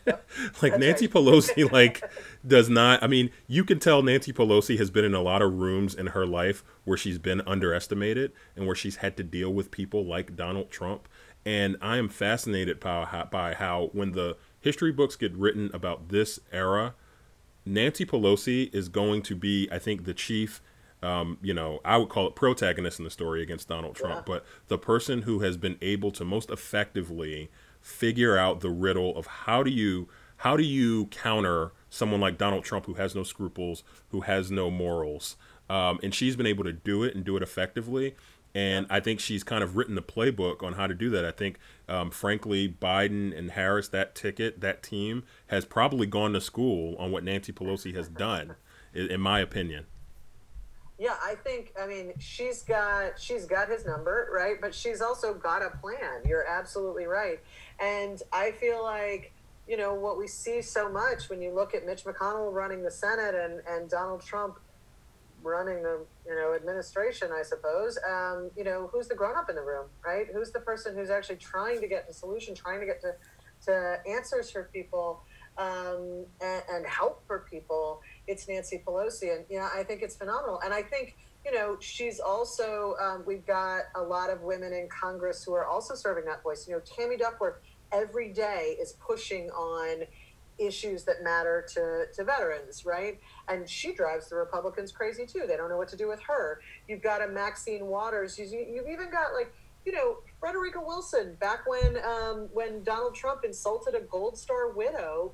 [0.63, 2.03] like Nancy Pelosi, like
[2.47, 3.03] does not.
[3.03, 6.09] I mean, you can tell Nancy Pelosi has been in a lot of rooms in
[6.09, 10.37] her life where she's been underestimated and where she's had to deal with people like
[10.37, 11.09] Donald Trump.
[11.45, 16.09] And I am fascinated by how, by how when the history books get written about
[16.09, 16.95] this era,
[17.65, 20.61] Nancy Pelosi is going to be, I think, the chief.
[21.03, 24.35] Um, you know, I would call it protagonist in the story against Donald Trump, yeah.
[24.35, 27.51] but the person who has been able to most effectively
[27.83, 32.65] figure out the riddle of how do you how do you counter someone like Donald
[32.65, 35.37] Trump who has no scruples, who has no morals,
[35.71, 38.17] um, and she's been able to do it and do it effectively.
[38.55, 41.25] And I think she's kind of written the playbook on how to do that.
[41.25, 46.41] I think, um, frankly, Biden and Harris, that ticket, that team, has probably gone to
[46.41, 48.57] school on what Nancy Pelosi has done,
[48.93, 49.87] in my opinion.
[51.03, 54.61] Yeah, I think I mean she's got she's got his number, right?
[54.61, 56.23] But she's also got a plan.
[56.25, 57.41] You're absolutely right.
[57.83, 59.33] And I feel like,
[59.67, 62.91] you know, what we see so much when you look at Mitch McConnell running the
[62.91, 64.59] Senate and, and Donald Trump
[65.43, 69.57] running the, you know, administration, I suppose, um, you know, who's the grown up in
[69.57, 70.27] the room, right?
[70.33, 73.15] Who's the person who's actually trying to get to solution, trying to get to,
[73.67, 75.23] to answers for people
[75.59, 78.01] um, and, and help for people?
[78.29, 79.35] It's Nancy Pelosi.
[79.35, 80.61] And, you know, I think it's phenomenal.
[80.65, 84.89] And I think, you know, she's also, um, we've got a lot of women in
[84.89, 86.69] Congress who are also serving that voice.
[86.69, 87.57] You know, Tammy Duckworth
[87.93, 90.07] every day is pushing on
[90.59, 93.19] issues that matter to, to veterans, right?
[93.49, 95.45] And she drives the Republicans crazy too.
[95.47, 96.61] They don't know what to do with her.
[96.89, 98.39] You've got a Maxine Waters.
[98.39, 99.53] You've even got like,
[99.85, 105.33] you know, Frederica Wilson back when um, when Donald Trump insulted a Gold Star widow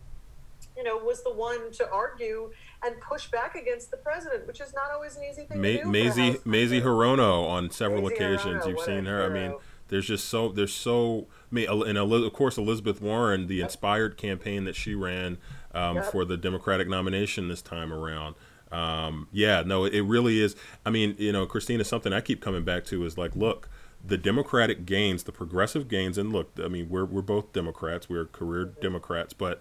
[0.76, 2.50] you know, was the one to argue
[2.84, 5.82] and push back against the president, which is not always an easy thing Ma- to
[5.82, 5.90] do.
[5.90, 8.64] Mazie Mazie Hirono on several Mazie occasions.
[8.64, 9.18] Hirono, You've seen her.
[9.18, 9.26] Hero.
[9.26, 13.60] I mean, there's just so there's so I mean, and of course Elizabeth Warren, the
[13.60, 15.38] inspired campaign that she ran
[15.72, 16.12] um, yep.
[16.12, 18.34] for the Democratic nomination this time around.
[18.70, 20.54] Um, yeah, no, it really is.
[20.84, 23.68] I mean, you know, Christina, something I keep coming back to is like, look,
[24.04, 28.26] the Democratic gains, the progressive gains, and look, I mean, we're we're both Democrats, we're
[28.26, 28.66] career.
[28.66, 29.60] Democrats, but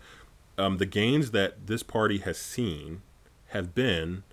[0.57, 3.01] um, the gains that this party has seen
[3.47, 4.23] have been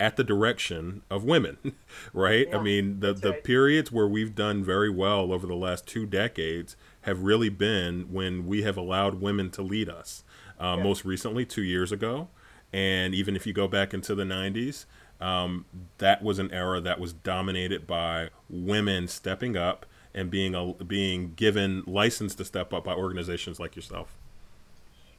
[0.00, 1.58] at the direction of women,
[2.12, 2.46] right?
[2.48, 3.44] Yeah, I mean, the the right.
[3.44, 8.46] periods where we've done very well over the last two decades have really been when
[8.46, 10.22] we have allowed women to lead us.
[10.60, 10.82] Uh, yeah.
[10.82, 12.28] Most recently, two years ago,
[12.72, 14.86] and even if you go back into the 90s,
[15.20, 15.64] um,
[15.98, 21.32] that was an era that was dominated by women stepping up and being a, being
[21.34, 24.16] given license to step up by organizations like yourself.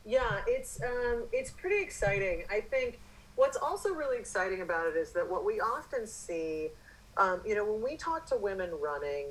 [0.05, 2.43] Yeah, it's um, it's pretty exciting.
[2.49, 2.99] I think
[3.39, 6.67] what's also really exciting about it is that what we often see,
[7.15, 9.27] um, you know, when we talk to women running,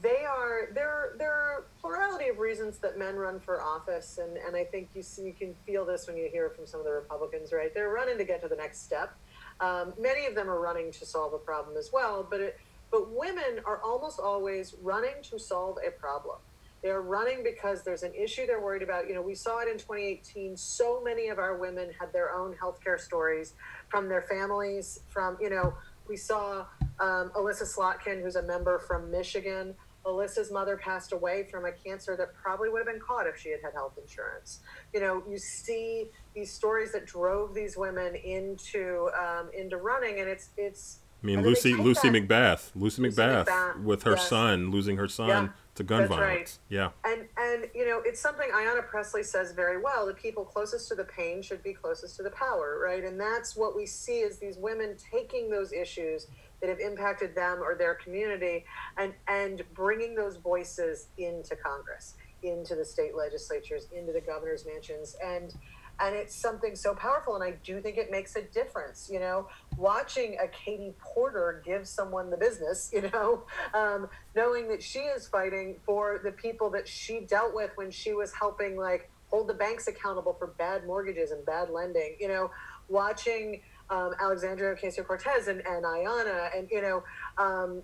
[0.00, 1.12] they are there.
[1.18, 5.02] There are plurality of reasons that men run for office, and and I think you
[5.02, 7.72] see you can feel this when you hear from some of the Republicans, right?
[7.74, 9.14] They're running to get to the next step.
[9.60, 12.58] Um, many of them are running to solve a problem as well, but it,
[12.90, 16.36] but women are almost always running to solve a problem.
[16.82, 19.08] They're running because there's an issue they're worried about.
[19.08, 20.56] You know, we saw it in 2018.
[20.56, 23.54] So many of our women had their own healthcare stories
[23.88, 25.00] from their families.
[25.08, 25.74] From you know,
[26.08, 26.66] we saw
[27.00, 29.74] um, Elissa Slotkin, who's a member from Michigan,
[30.08, 33.50] Elissa's mother passed away from a cancer that probably would have been caught if she
[33.50, 34.60] had had health insurance.
[34.94, 40.28] You know, you see these stories that drove these women into um, into running, and
[40.28, 41.00] it's it's.
[41.22, 44.28] I mean, Lucy Lucy McBath, Lucy, Lucy McBath, McBath, with her yes.
[44.28, 46.20] son losing her son yeah, to gun violence.
[46.20, 46.58] Right.
[46.68, 50.06] Yeah, and and you know, it's something Ayanna Pressley says very well.
[50.06, 53.04] The people closest to the pain should be closest to the power, right?
[53.04, 56.26] And that's what we see is these women taking those issues
[56.60, 58.64] that have impacted them or their community
[58.96, 65.16] and and bringing those voices into congress into the state legislatures into the governor's mansions
[65.24, 65.54] and
[66.00, 69.48] and it's something so powerful and i do think it makes a difference you know
[69.76, 73.42] watching a katie porter give someone the business you know
[73.74, 78.12] um, knowing that she is fighting for the people that she dealt with when she
[78.12, 82.50] was helping like hold the banks accountable for bad mortgages and bad lending you know
[82.88, 87.02] watching um, Alexandria Ocasio Cortez and, and Ayanna, and you know,
[87.38, 87.82] um,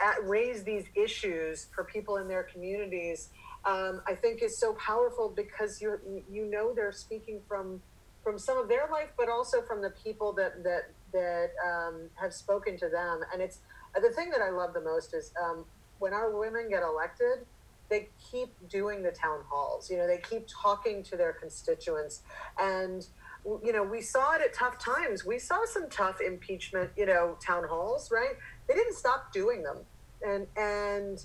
[0.00, 3.30] at, raise these issues for people in their communities.
[3.64, 5.98] Um, I think is so powerful because you
[6.30, 7.82] you know they're speaking from
[8.22, 12.32] from some of their life, but also from the people that that that um, have
[12.32, 13.20] spoken to them.
[13.32, 13.58] And it's
[13.94, 15.64] the thing that I love the most is um,
[15.98, 17.46] when our women get elected
[17.90, 19.90] they keep doing the town halls.
[19.90, 22.22] You know, they keep talking to their constituents,
[22.58, 23.06] and
[23.44, 25.24] you know, we saw it at tough times.
[25.24, 28.34] We saw some tough impeachment, you know, town halls, right?
[28.68, 29.78] They didn't stop doing them,
[30.26, 31.22] and and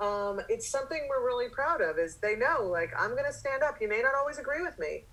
[0.00, 1.98] um, it's something we're really proud of.
[1.98, 3.76] Is they know, like, I'm going to stand up.
[3.80, 5.04] You may not always agree with me,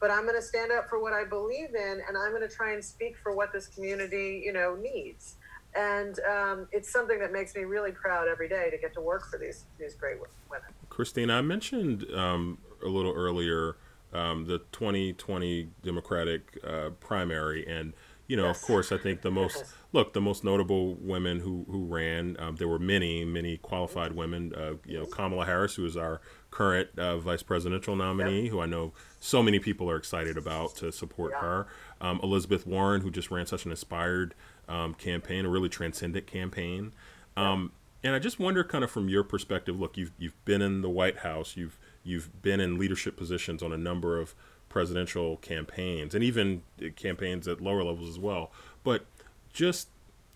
[0.00, 2.54] but I'm going to stand up for what I believe in, and I'm going to
[2.54, 5.36] try and speak for what this community, you know, needs.
[5.74, 9.30] And um, it's something that makes me really proud every day to get to work
[9.30, 10.18] for these these great
[10.50, 10.68] women.
[10.90, 13.76] Christina, I mentioned um, a little earlier
[14.12, 17.94] um, the 2020 Democratic uh, primary, and
[18.32, 18.56] you know, yes.
[18.56, 22.34] of course, I think the most look the most notable women who who ran.
[22.38, 24.54] Um, there were many, many qualified women.
[24.54, 28.52] Uh, you know, Kamala Harris, who is our current uh, vice presidential nominee, yep.
[28.52, 31.40] who I know so many people are excited about to support yeah.
[31.40, 31.66] her.
[32.00, 34.34] Um, Elizabeth Warren, who just ran such an inspired
[34.66, 36.94] um, campaign, a really transcendent campaign.
[37.36, 40.80] Um, and I just wonder, kind of from your perspective, look, you've you've been in
[40.80, 44.34] the White House, you've You've been in leadership positions on a number of
[44.72, 46.62] presidential campaigns and even
[46.96, 48.50] campaigns at lower levels as well.
[48.82, 49.04] But
[49.52, 49.88] just,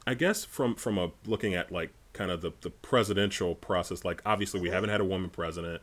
[0.06, 4.20] I guess, from from a looking at like kind of the, the presidential process, like
[4.26, 5.82] obviously we haven't had a woman president.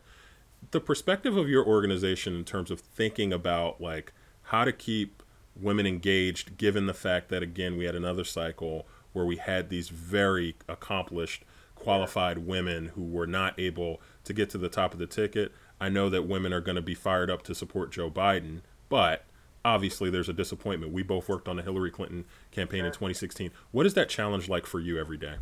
[0.72, 5.24] The perspective of your organization in terms of thinking about like how to keep
[5.60, 9.89] women engaged, given the fact that again we had another cycle where we had these
[9.89, 11.43] very accomplished,
[11.76, 15.51] qualified women who were not able to get to the top of the ticket.
[15.84, 19.25] I know that women are going to be fired up to support Joe Biden, but
[19.65, 20.93] obviously there's a disappointment.
[20.93, 22.88] We both worked on the Hillary Clinton campaign sure.
[22.88, 23.51] in 2016.
[23.73, 25.36] What is that challenge like for you every day?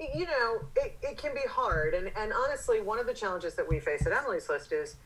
[0.00, 1.92] You know, it, it can be hard.
[1.92, 4.96] And, and honestly, one of the challenges that we face at Emily's List is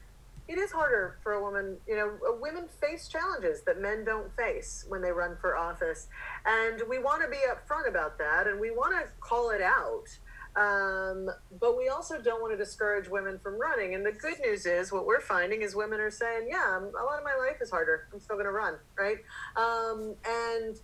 [0.47, 1.79] it is harder for a woman.
[1.89, 6.07] You know, uh, women face challenges that men don't face when they run for office.
[6.47, 10.07] And we want to be upfront about that and we want to call it out.
[10.57, 11.31] Um,
[11.61, 13.95] but we also don't want to discourage women from running.
[13.95, 17.19] And the good news is, what we're finding is women are saying, "Yeah, a lot
[17.19, 18.09] of my life is harder.
[18.13, 19.19] I'm still going to run." Right?
[19.57, 20.79] Um, and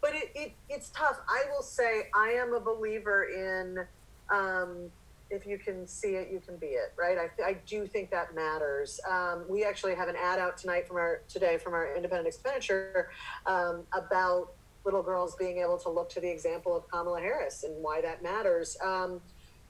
[0.00, 1.20] but it, it it's tough.
[1.28, 3.86] I will say, I am a believer in.
[4.30, 4.90] Um,
[5.30, 7.16] if you can see it, you can be it, right?
[7.18, 9.00] I, I do think that matters.
[9.10, 13.10] Um, we actually have an ad out tonight from our today from our independent expenditure
[13.46, 14.52] um, about
[14.84, 18.22] little girls being able to look to the example of Kamala Harris and why that
[18.22, 18.76] matters.
[18.82, 19.20] Um,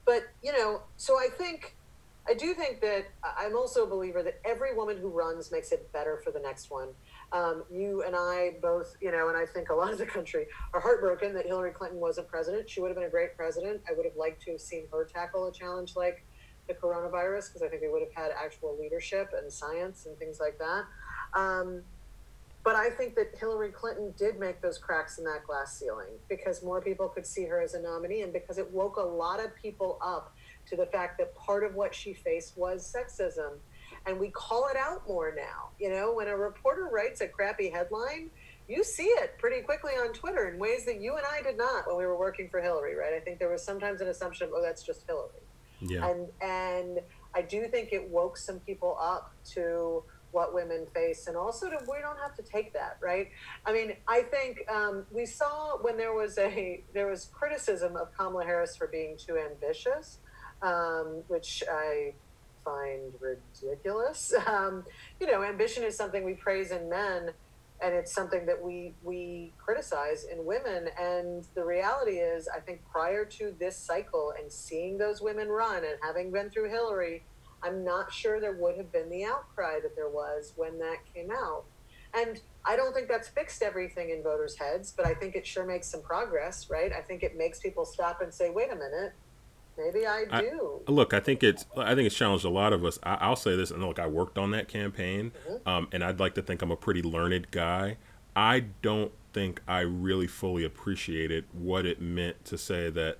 [0.05, 1.75] but you know, so I think
[2.27, 3.05] I do think that
[3.37, 6.71] I'm also a believer that every woman who runs makes it better for the next
[6.71, 6.89] one.
[7.31, 10.47] Um, you and I both, you know, and I think a lot of the country
[10.73, 12.67] are heartbroken that Hillary Clinton wasn't president.
[12.67, 13.81] She would have been a great president.
[13.87, 16.25] I would have liked to have seen her tackle a challenge like
[16.67, 20.39] the coronavirus because I think we would have had actual leadership and science and things
[20.39, 20.85] like that.
[21.39, 21.83] Um,
[22.65, 26.63] but I think that Hillary Clinton did make those cracks in that glass ceiling because
[26.63, 29.55] more people could see her as a nominee and because it woke a lot of
[29.55, 30.35] people up
[30.65, 33.59] to the fact that part of what she faced was sexism.
[34.07, 35.69] And we call it out more now.
[35.79, 38.31] You know, when a reporter writes a crappy headline,
[38.67, 41.85] you see it pretty quickly on Twitter in ways that you and I did not
[41.85, 43.13] when we were working for Hillary, right?
[43.13, 45.29] I think there was sometimes an assumption oh, that's just Hillary.
[45.81, 46.09] Yeah.
[46.09, 46.99] And and
[47.35, 50.03] I do think it woke some people up to
[50.35, 53.29] what women face and also to we don't have to take that right?
[53.65, 58.15] I mean i think um, we saw when there was a there was criticism of
[58.17, 60.19] kamala harris for being too ambitious
[60.61, 62.13] um, which i
[62.65, 64.33] find ridiculous.
[64.47, 64.83] Um,
[65.19, 67.31] you know ambition is something we praise in men
[67.81, 70.89] and it's something that we we criticize in women.
[70.99, 75.77] And the reality is i think prior to this cycle and seeing those women run
[75.77, 77.23] and having been through hillary
[77.65, 81.31] I'm not sure there would have been the outcry that there was when that came
[81.31, 81.65] out.
[82.13, 85.65] And I don't think that's fixed everything in voters' heads, but I think it sure
[85.65, 86.93] makes some progress, right?
[86.93, 89.13] I think it makes people stop and say, wait a minute,
[89.77, 90.81] maybe I do.
[90.87, 92.97] I, look, I think it's I think it's challenged a lot of us.
[93.03, 95.67] I, will say this, and look, I worked on that campaign, mm-hmm.
[95.67, 97.97] um, and I'd like to think I'm a pretty learned guy.
[98.35, 103.17] I don't think I really fully appreciated what it meant to say that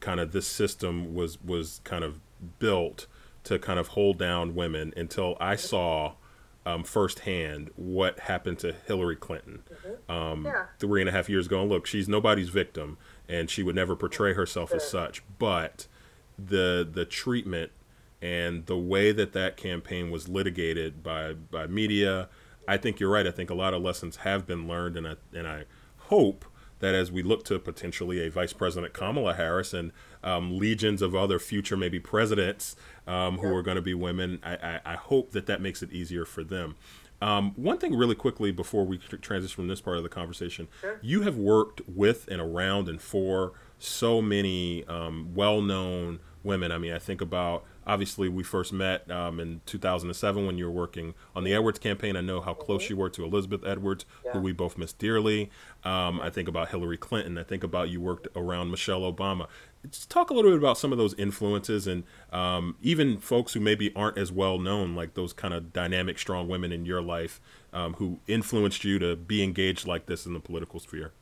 [0.00, 2.20] kind of this system was was kind of
[2.58, 3.06] built
[3.44, 6.14] to kind of hold down women until I saw
[6.64, 10.12] um, firsthand what happened to Hillary Clinton mm-hmm.
[10.12, 10.66] um, yeah.
[10.78, 11.62] three and a half years ago.
[11.62, 14.76] And look, she's nobody's victim, and she would never portray herself sure.
[14.76, 15.22] as such.
[15.38, 15.86] But
[16.38, 17.72] the the treatment
[18.20, 22.28] and the way that that campaign was litigated by by media,
[22.68, 23.26] I think you're right.
[23.26, 25.64] I think a lot of lessons have been learned, and I and I
[25.96, 26.44] hope
[26.82, 29.92] that as we look to potentially a Vice President Kamala Harris and
[30.24, 32.74] um, legions of other future maybe presidents
[33.06, 35.92] um, who are going to be women, I, I, I, hope that that makes it
[35.92, 36.74] easier for them.
[37.20, 40.98] Um, one thing, really quickly, before we transition from this part of the conversation, sure.
[41.02, 46.72] you have worked with and around and for so many um, well known women.
[46.72, 50.70] I mean, I think about obviously we first met um, in 2007 when you were
[50.70, 52.16] working on the Edwards campaign.
[52.16, 54.32] I know how close you were to Elizabeth Edwards, yeah.
[54.32, 55.50] who we both miss dearly.
[55.84, 57.38] Um, I think about Hillary Clinton.
[57.38, 59.46] I think about you worked around Michelle Obama.
[59.90, 63.60] Just talk a little bit about some of those influences and um, even folks who
[63.60, 67.40] maybe aren't as well known, like those kind of dynamic, strong women in your life
[67.72, 71.12] um, who influenced you to be engaged like this in the political sphere.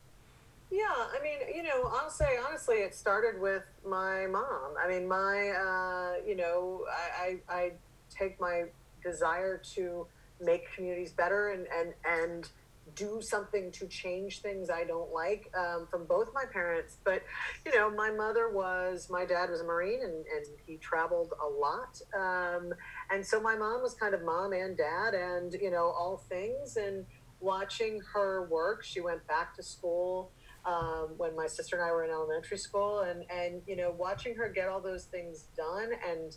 [0.71, 4.75] Yeah, I mean, you know, I'll say honestly, it started with my mom.
[4.83, 7.73] I mean, my, uh, you know, I, I, I
[8.09, 8.65] take my
[9.03, 10.07] desire to
[10.41, 12.49] make communities better and, and, and
[12.95, 16.99] do something to change things I don't like um, from both my parents.
[17.05, 17.25] But,
[17.67, 21.49] you know, my mother was, my dad was a Marine and, and he traveled a
[21.49, 22.01] lot.
[22.17, 22.73] Um,
[23.11, 26.77] and so my mom was kind of mom and dad and, you know, all things.
[26.77, 27.07] And
[27.41, 30.31] watching her work, she went back to school
[30.65, 34.35] um, when my sister and I were in elementary school, and and you know, watching
[34.37, 36.37] her get all those things done, and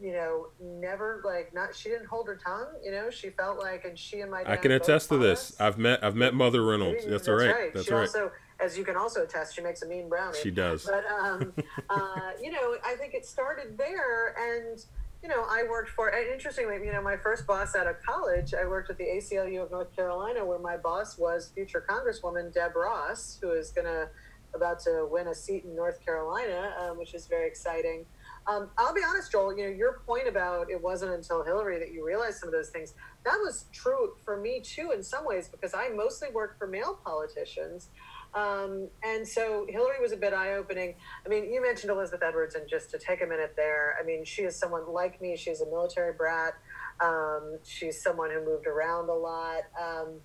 [0.00, 2.66] you know, never like not she didn't hold her tongue.
[2.84, 5.58] You know, she felt like, and she and my I can attest to this.
[5.60, 7.04] I've met I've met Mother Reynolds.
[7.06, 7.54] That's, That's right.
[7.54, 7.74] right.
[7.74, 8.00] That's she right.
[8.00, 10.38] Also, as you can also attest, she makes a mean brownie.
[10.42, 10.84] She does.
[10.84, 11.52] But um,
[11.90, 14.84] uh, you know, I think it started there, and
[15.22, 18.54] you know, I worked for, and interestingly, you know, my first boss out of college,
[18.54, 22.74] I worked at the ACLU of North Carolina, where my boss was future Congresswoman Deb
[22.74, 24.08] Ross, who is going to,
[24.54, 28.04] about to win a seat in North Carolina, um, which is very exciting.
[28.48, 31.92] Um, I'll be honest, Joel, you know, your point about it wasn't until Hillary that
[31.92, 32.94] you realized some of those things,
[33.24, 36.98] that was true for me too, in some ways, because I mostly worked for male
[37.04, 37.88] politicians.
[38.34, 40.94] Um, and so Hillary was a bit eye opening.
[41.24, 44.24] I mean, you mentioned Elizabeth Edwards, and just to take a minute there, I mean,
[44.24, 45.36] she is someone like me.
[45.36, 46.54] She's a military brat.
[47.00, 49.62] Um, she's someone who moved around a lot.
[49.80, 50.20] Um,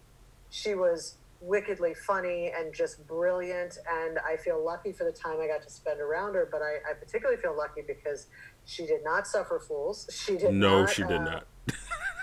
[0.50, 3.78] she was wickedly funny and just brilliant.
[3.90, 6.48] And I feel lucky for the time I got to spend around her.
[6.50, 8.28] But I, I particularly feel lucky because
[8.66, 10.10] she did not suffer fools.
[10.12, 10.54] She did not.
[10.54, 11.48] no, not, she did uh, not.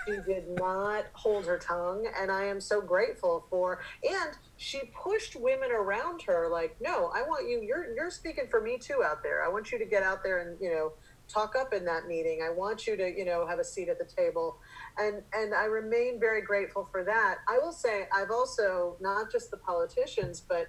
[0.05, 3.81] She did not hold her tongue, and I am so grateful for.
[4.03, 7.61] And she pushed women around her, like, no, I want you.
[7.61, 9.43] You're you're speaking for me too out there.
[9.43, 10.93] I want you to get out there and you know
[11.27, 12.41] talk up in that meeting.
[12.45, 14.59] I want you to you know have a seat at the table
[14.97, 17.35] and and I remain very grateful for that.
[17.47, 20.67] I will say I've also not just the politicians, but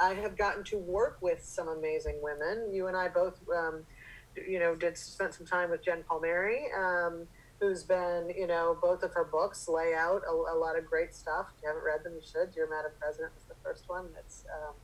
[0.00, 2.72] I have gotten to work with some amazing women.
[2.72, 3.84] You and I both, um,
[4.48, 7.26] you know, did spent some time with Jen Palmieri, um,
[7.60, 11.14] who's been, you know, both of her books lay out a, a, lot of great
[11.14, 11.46] stuff.
[11.56, 12.54] If you haven't read them, you should.
[12.54, 14.06] Dear Madam President was the first one.
[14.18, 14.74] It's um,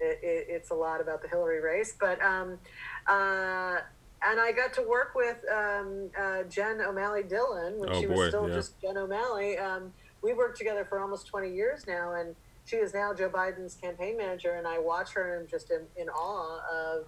[0.00, 2.58] it, it, it's a lot about the Hillary race, but um,
[3.06, 3.78] uh,
[4.22, 8.16] and I got to work with um, uh, Jen O'Malley Dillon when oh, she was
[8.16, 8.54] boy, still yeah.
[8.54, 9.58] just Jen O'Malley.
[9.58, 12.34] Um, we worked together for almost 20 years now, and
[12.64, 14.56] she is now Joe Biden's campaign manager.
[14.56, 17.06] And I watch her and I'm just in, in awe of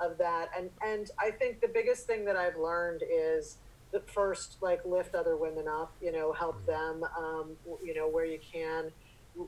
[0.00, 0.50] of that.
[0.56, 3.56] And and I think the biggest thing that I've learned is
[4.06, 5.92] first like lift other women up.
[6.00, 7.02] You know, help them.
[7.16, 8.90] Um, you know, where you can.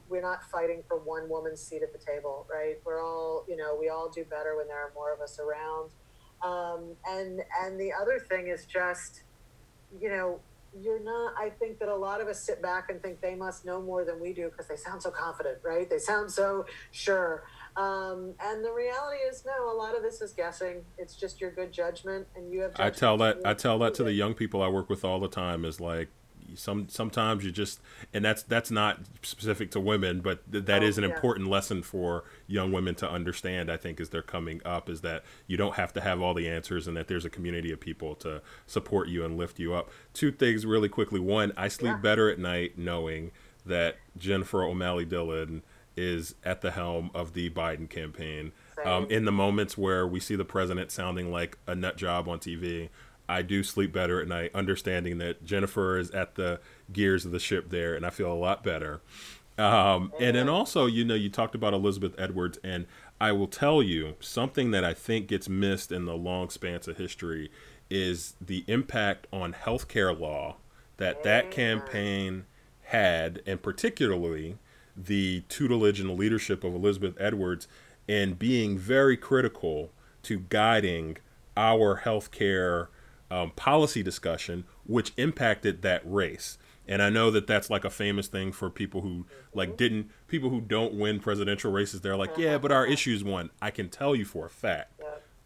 [0.08, 2.76] We're not fighting for one woman's seat at the table, right?
[2.84, 5.90] We're all, you know, we all do better when there are more of us around
[6.42, 9.22] um, and and the other thing is just,
[10.00, 10.40] you know,
[10.80, 11.34] you're not.
[11.38, 14.04] I think that a lot of us sit back and think they must know more
[14.04, 15.88] than we do because they sound so confident, right?
[15.88, 17.44] They sound so sure.
[17.76, 19.72] Um, and the reality is, no.
[19.72, 20.82] A lot of this is guessing.
[20.98, 22.72] It's just your good judgment, and you have.
[22.76, 23.38] I tell that.
[23.44, 25.64] I tell that to the young people I work with all the time.
[25.64, 26.08] Is like
[26.54, 27.80] some sometimes you just
[28.12, 31.10] and that's that's not specific to women but th- that oh, is an yeah.
[31.10, 35.24] important lesson for young women to understand i think as they're coming up is that
[35.46, 38.14] you don't have to have all the answers and that there's a community of people
[38.14, 41.98] to support you and lift you up two things really quickly one i sleep yeah.
[41.98, 43.30] better at night knowing
[43.64, 45.62] that jennifer o'malley dillon
[45.96, 48.52] is at the helm of the biden campaign
[48.84, 52.38] um, in the moments where we see the president sounding like a nut job on
[52.38, 52.88] tv
[53.28, 56.60] I do sleep better at night, understanding that Jennifer is at the
[56.92, 59.00] gears of the ship there, and I feel a lot better.
[59.58, 62.86] Um, and then also, you know, you talked about Elizabeth Edwards, and
[63.20, 66.96] I will tell you something that I think gets missed in the long spans of
[66.96, 67.50] history
[67.90, 70.56] is the impact on healthcare law
[70.96, 72.44] that that campaign
[72.84, 74.56] had, and particularly
[74.96, 77.68] the tutelage and the leadership of Elizabeth Edwards
[78.08, 79.90] in being very critical
[80.22, 81.18] to guiding
[81.56, 82.88] our healthcare
[83.32, 86.58] um, policy discussion, which impacted that race.
[86.86, 89.24] And I know that that's like a famous thing for people who
[89.54, 92.02] like didn't people who don't win presidential races.
[92.02, 93.48] They're like, yeah, but our issues won.
[93.62, 95.00] I can tell you for a fact,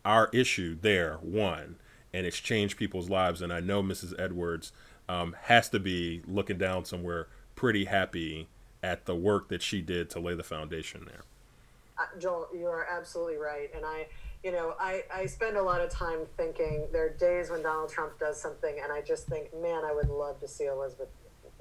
[0.05, 1.76] our issue there won,
[2.12, 3.41] and it's changed people's lives.
[3.41, 4.18] And I know Mrs.
[4.18, 4.72] Edwards
[5.09, 8.49] um, has to be looking down somewhere, pretty happy
[8.82, 11.22] at the work that she did to lay the foundation there.
[11.99, 14.09] Uh, Joel, you are absolutely right, and I
[14.45, 17.91] you know, I, I spend a lot of time thinking there are days when Donald
[17.91, 21.09] Trump does something, and I just think, man, I would love to see Elizabeth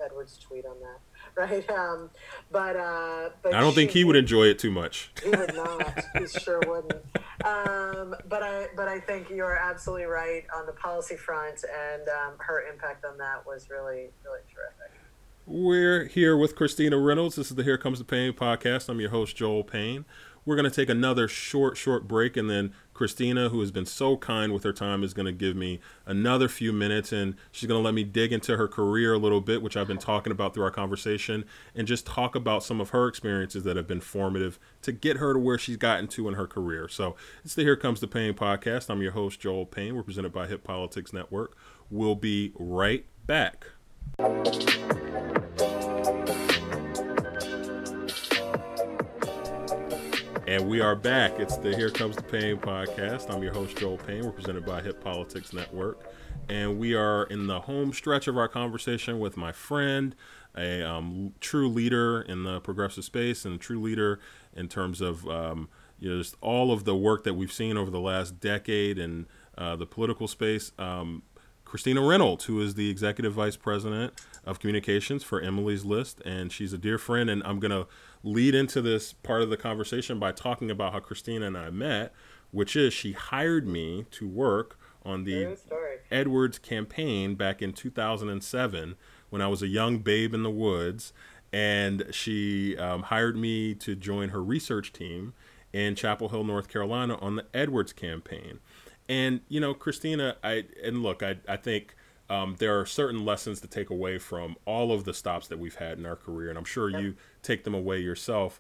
[0.03, 0.99] Edwards tweet on that,
[1.36, 1.69] right?
[1.69, 2.09] Um,
[2.51, 5.11] but uh, but I don't think he would enjoy it too much.
[5.23, 6.03] He would not.
[6.17, 7.01] he sure wouldn't.
[7.43, 12.34] Um, but I but I think you're absolutely right on the policy front, and um,
[12.39, 14.91] her impact on that was really really terrific.
[15.47, 17.36] We're here with Christina Reynolds.
[17.36, 18.89] This is the Here Comes the Pain podcast.
[18.89, 20.05] I'm your host Joel Payne.
[20.46, 24.16] We're going to take another short, short break, and then Christina, who has been so
[24.16, 27.80] kind with her time, is going to give me another few minutes, and she's going
[27.80, 30.54] to let me dig into her career a little bit, which I've been talking about
[30.54, 34.60] through our conversation, and just talk about some of her experiences that have been formative
[34.84, 36.88] to get her to where she's gotten to in her career.
[36.88, 38.91] So it's the Here Comes the Pain podcast.
[38.91, 39.96] I'm your host, Joel Payne.
[39.96, 41.58] We're presented by Hip Politics Network.
[41.89, 43.66] We'll be right back.
[50.48, 51.39] And we are back.
[51.39, 53.34] It's the Here Comes the Pain podcast.
[53.34, 54.24] I'm your host, Joel Payne.
[54.24, 56.08] We're presented by Hip Politics Network.
[56.48, 60.16] And we are in the home stretch of our conversation with my friend,
[60.56, 64.20] a um, true leader in the progressive space and a true leader
[64.56, 65.68] in terms of um,
[65.98, 69.26] you know, just all of the work that we've seen over the last decade in
[69.58, 70.72] uh, the political space.
[70.78, 71.24] Um,
[71.66, 74.14] Christina Reynolds, who is the executive vice president
[74.46, 77.30] of communications for Emily's List, and she's a dear friend.
[77.30, 77.88] And I'm gonna
[78.26, 82.11] lead into this part of the conversation by talking about how Christina and I met,
[82.51, 85.55] which is she hired me to work on the
[86.09, 88.95] Edwards campaign back in 2007
[89.30, 91.13] when I was a young babe in the woods.
[91.53, 95.34] And she um, hired me to join her research team
[95.71, 98.59] in Chapel Hill, North Carolina on the Edwards campaign.
[99.07, 101.95] And, you know, Christina, I, and look, I, I think
[102.30, 105.76] um, there are certain lessons to take away from all of the stops that we've
[105.76, 107.01] had in our career, and I'm sure yep.
[107.01, 108.59] you take them away yourself.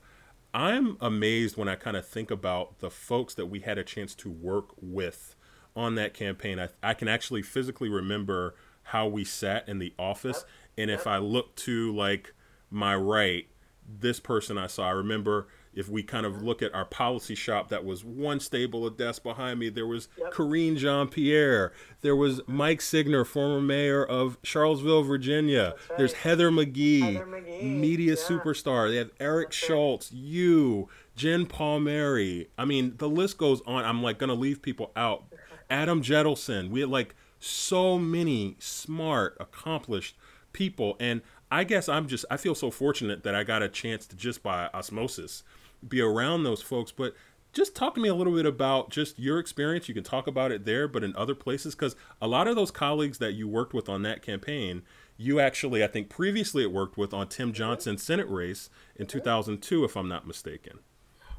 [0.53, 4.13] I'm amazed when I kind of think about the folks that we had a chance
[4.15, 5.35] to work with
[5.75, 6.59] on that campaign.
[6.59, 10.49] I, I can actually physically remember how we sat in the office, yep.
[10.77, 10.99] and yep.
[10.99, 12.33] if I look to like
[12.69, 13.47] my right,
[13.87, 17.69] this person I saw, I remember if we kind of look at our policy shop,
[17.69, 19.69] that was one stable of desks behind me.
[19.69, 20.33] There was yep.
[20.77, 21.73] Jean Pierre.
[22.01, 25.75] There was Mike Signer, former mayor of Charlottesville, Virginia.
[25.89, 25.97] Right.
[25.97, 27.63] There's Heather McGhee, Heather McGhee.
[27.63, 28.21] media yeah.
[28.21, 28.89] superstar.
[28.89, 30.21] They have Eric That's Schultz, right.
[30.21, 32.47] you, Jen Palmieri.
[32.57, 33.83] I mean, the list goes on.
[33.83, 35.25] I'm like going to leave people out.
[35.69, 36.69] Adam Jentleson.
[36.69, 40.15] We had like so many smart, accomplished
[40.53, 40.95] people.
[40.99, 41.21] And
[41.51, 44.41] I guess I'm just, I feel so fortunate that I got a chance to just
[44.41, 45.43] by osmosis
[45.87, 46.91] be around those folks.
[46.91, 47.15] But
[47.53, 49.87] just talk to me a little bit about just your experience.
[49.87, 52.69] You can talk about it there, but in other places, because a lot of those
[52.69, 54.83] colleagues that you worked with on that campaign,
[55.17, 59.85] you actually, I think, previously it worked with on Tim Johnson's Senate race in 2002,
[59.85, 60.79] if I'm not mistaken.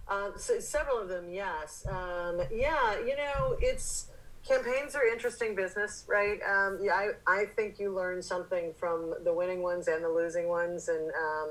[0.08, 1.86] Um, so several of them, yes.
[1.88, 4.10] Um, yeah, you know, it's
[4.46, 6.38] campaigns are interesting business, right?
[6.48, 10.48] Um, yeah, I, I think you learn something from the winning ones and the losing
[10.48, 11.50] ones, and um,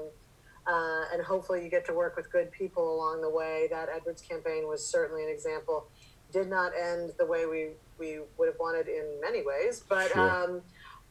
[0.68, 3.68] uh, and hopefully you get to work with good people along the way.
[3.70, 5.88] That Edwards campaign was certainly an example.
[6.32, 10.30] Did not end the way we, we would have wanted in many ways, but sure.
[10.30, 10.62] um,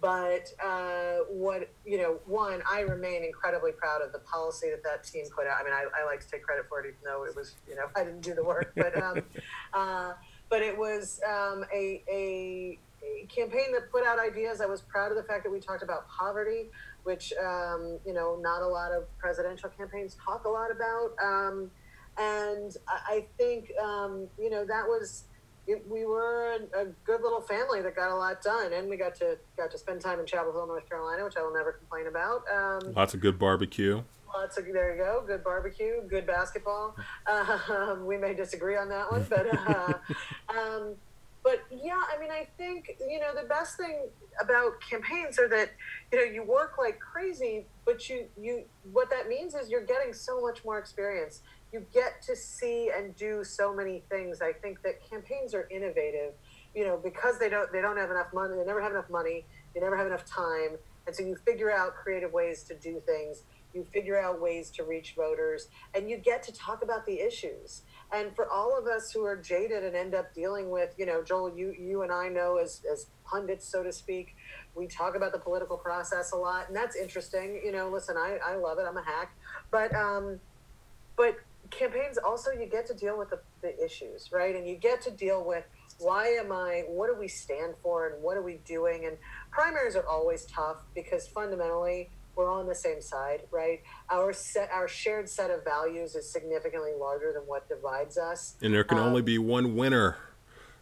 [0.01, 5.05] but uh, what you know, one, I remain incredibly proud of the policy that that
[5.05, 5.61] team put out.
[5.61, 7.75] I mean, I, I like to take credit for it, even though it was you
[7.75, 9.23] know I didn't do the work, but um,
[9.73, 10.13] uh,
[10.51, 14.61] but it was um, a, a a campaign that put out ideas.
[14.61, 16.71] I was proud of the fact that we talked about poverty
[17.05, 21.13] which um, you know not a lot of presidential campaigns talk a lot about.
[21.23, 21.71] Um,
[22.17, 25.25] and I, think um, you know that was
[25.67, 28.97] it, we were a, a, good little family that got a lot done, and we
[28.97, 31.73] got to got to spend time in Chapel Hill, North Carolina, which I will never
[31.73, 32.45] complain about.
[32.53, 34.03] Um, lots of good barbecue.
[34.35, 36.97] Lots of there you go, good barbecue, good basketball.
[37.27, 39.47] Um, we may disagree on that one, but.
[39.47, 39.93] Uh,
[40.59, 40.95] um,
[41.45, 44.09] but yeah, I mean, I think you know the best thing
[44.43, 45.73] about campaigns are that
[46.11, 50.15] you know you work like crazy, but you you what that means is you're getting
[50.15, 51.43] so much more experience.
[51.71, 54.41] You get to see and do so many things.
[54.41, 56.33] I think that campaigns are innovative,
[56.75, 58.57] you know, because they don't they don't have enough money.
[58.57, 59.45] They never have enough money.
[59.75, 63.43] They never have enough time, and so you figure out creative ways to do things.
[63.75, 67.83] You figure out ways to reach voters, and you get to talk about the issues
[68.15, 71.23] and for all of us who are jaded and end up dealing with you know
[71.23, 74.35] joel you you and i know as as pundits so to speak
[74.75, 77.61] we talk about the political process a lot and that's interesting.
[77.65, 78.87] You know listen i i love it.
[78.89, 79.35] I'm a hack.
[79.71, 80.41] But um
[81.17, 81.37] but
[81.71, 84.55] campaigns also you get to deal with the, the issues right?
[84.55, 85.65] And you get to deal with
[85.99, 89.07] why am i what do we stand for and what are we doing?
[89.07, 89.17] And
[89.51, 93.83] primaries are always tough because fundamentally we're all on the same side, right?
[94.11, 98.57] Our set, our shared set of values is significantly larger than what divides us.
[98.63, 100.17] And there can um, only be one winner.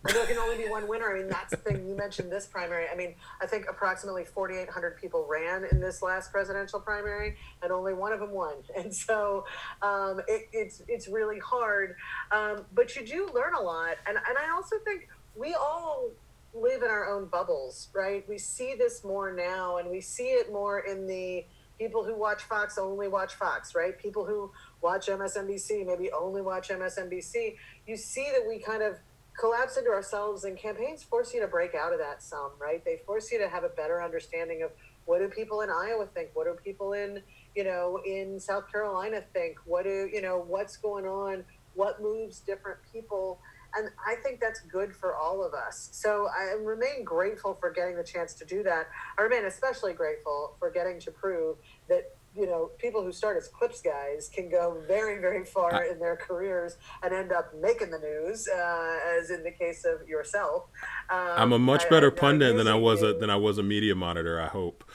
[0.04, 1.14] There can only be one winner.
[1.14, 1.86] I mean, that's the thing.
[1.86, 2.86] You mentioned this primary.
[2.92, 7.94] I mean, I think approximately 4,800 people ran in this last presidential primary, and only
[7.94, 8.54] one of them won.
[8.76, 9.44] And so
[9.80, 11.94] um, it, it's it's really hard.
[12.32, 16.10] Um, but you do learn a lot, and and I also think we all
[16.54, 18.28] live in our own bubbles, right?
[18.28, 21.44] We see this more now, and we see it more in the
[21.78, 23.98] people who watch Fox only watch Fox, right?
[23.98, 27.56] People who watch MSNBC maybe only watch MSNBC.
[27.86, 28.96] You see that we kind of
[29.38, 32.84] collapse into ourselves, and campaigns force you to break out of that some, right?
[32.84, 34.70] They force you to have a better understanding of
[35.06, 36.30] what do people in Iowa think?
[36.34, 37.22] What do people in,
[37.56, 39.56] you know, in South Carolina think?
[39.64, 41.44] What do, you know, what's going on?
[41.74, 43.40] What moves different people?
[43.74, 45.88] And I think that's good for all of us.
[45.92, 48.88] So I remain grateful for getting the chance to do that.
[49.18, 51.56] I remain especially grateful for getting to prove
[51.88, 55.98] that you know people who start as clips guys can go very very far in
[55.98, 60.64] their careers and end up making the news uh, as in the case of yourself.
[61.10, 63.62] Um, i'm a much better I, pundit than i was a than i was a
[63.62, 64.84] media monitor i hope.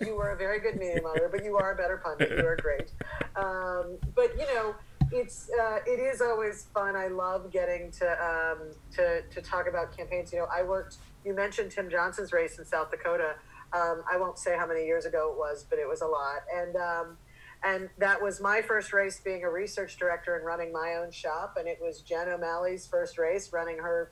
[0.00, 2.30] You were a very good media monitor but you are a better pundit.
[2.38, 2.92] You are great.
[3.34, 4.74] Um, but you know
[5.12, 6.96] it's uh, it is always fun.
[6.96, 8.58] I love getting to um,
[8.96, 10.32] to to talk about campaigns.
[10.32, 10.96] You know, I worked.
[11.24, 13.34] You mentioned Tim Johnson's race in South Dakota.
[13.72, 16.42] Um, I won't say how many years ago it was, but it was a lot.
[16.54, 17.18] And um,
[17.64, 21.54] and that was my first race being a research director and running my own shop.
[21.58, 24.10] And it was Jen O'Malley's first race running her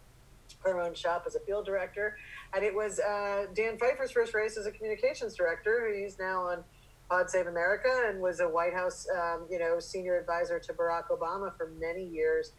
[0.61, 2.17] her own shop as a field director.
[2.55, 5.93] And it was uh, Dan Pfeiffer's first race as a communications director.
[5.93, 6.65] He's now on
[7.11, 11.09] Pod Save America and was a White House, um, you know, senior advisor to Barack
[11.11, 12.53] Obama for many years.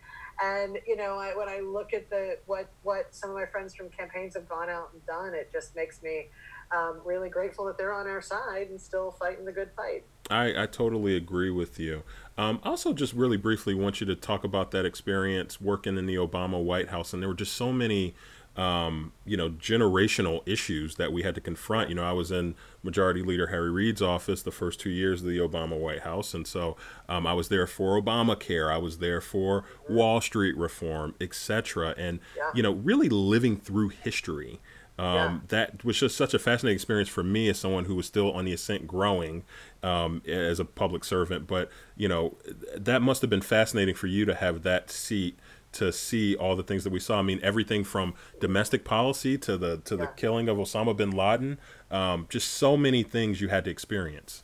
[0.43, 3.73] And you know, I, when I look at the what what some of my friends
[3.73, 6.27] from campaigns have gone out and done, it just makes me
[6.75, 10.03] um, really grateful that they're on our side and still fighting the good fight.
[10.29, 12.03] I, I totally agree with you.
[12.37, 16.15] Um, also, just really briefly, want you to talk about that experience working in the
[16.15, 18.15] Obama White House, and there were just so many
[18.57, 21.89] um, you know, generational issues that we had to confront.
[21.89, 25.27] You know, I was in Majority Leader Harry Reid's office the first two years of
[25.27, 26.75] the Obama White House, and so
[27.07, 31.93] um, I was there for Obamacare, I was there for Wall Street reform, etc.
[31.97, 32.51] And yeah.
[32.53, 34.59] you know, really living through history.
[34.99, 35.39] Um, yeah.
[35.47, 38.45] That was just such a fascinating experience for me as someone who was still on
[38.45, 39.43] the ascent growing
[39.81, 41.47] um, as a public servant.
[41.47, 42.37] But you know,
[42.75, 45.39] that must have been fascinating for you to have that seat
[45.73, 47.19] to see all the things that we saw.
[47.19, 50.01] I mean, everything from domestic policy to the to yeah.
[50.01, 51.57] the killing of Osama bin Laden.
[51.89, 54.43] Um, just so many things you had to experience.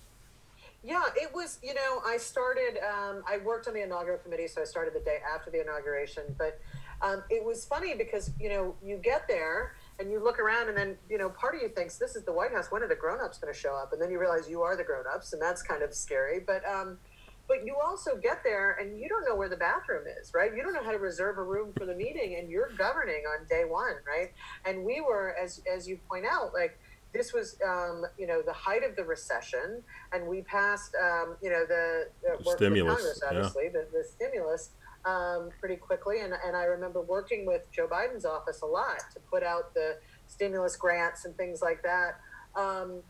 [0.84, 1.60] Yeah, it was.
[1.62, 2.78] You know, I started.
[2.78, 6.24] Um, I worked on the inaugural committee, so I started the day after the inauguration.
[6.38, 6.62] But
[7.02, 10.78] um, it was funny because you know you get there and you look around, and
[10.78, 12.72] then you know part of you thinks this is the White House.
[12.72, 13.92] When are the grown-ups going to show up?
[13.92, 16.40] And then you realize you are the grown-ups, and that's kind of scary.
[16.40, 17.00] But um,
[17.48, 20.52] but you also get there and you don't know where the bathroom is right?
[20.56, 23.46] You don't know how to reserve a room for the meeting and you're governing on
[23.48, 24.32] day one right?
[24.66, 26.80] And we were as as you point out like
[27.14, 29.82] this was um, you know the height of the recession
[30.14, 33.72] and we passed um, you know the, the stimulus Congress, obviously yeah.
[33.72, 34.72] the, the stimulus
[35.06, 36.20] um, pretty quickly.
[36.22, 39.98] And, and i remember working with joe biden's office a lot to put out the
[40.28, 42.20] stimulus grants and things like that.
[42.56, 43.02] Um,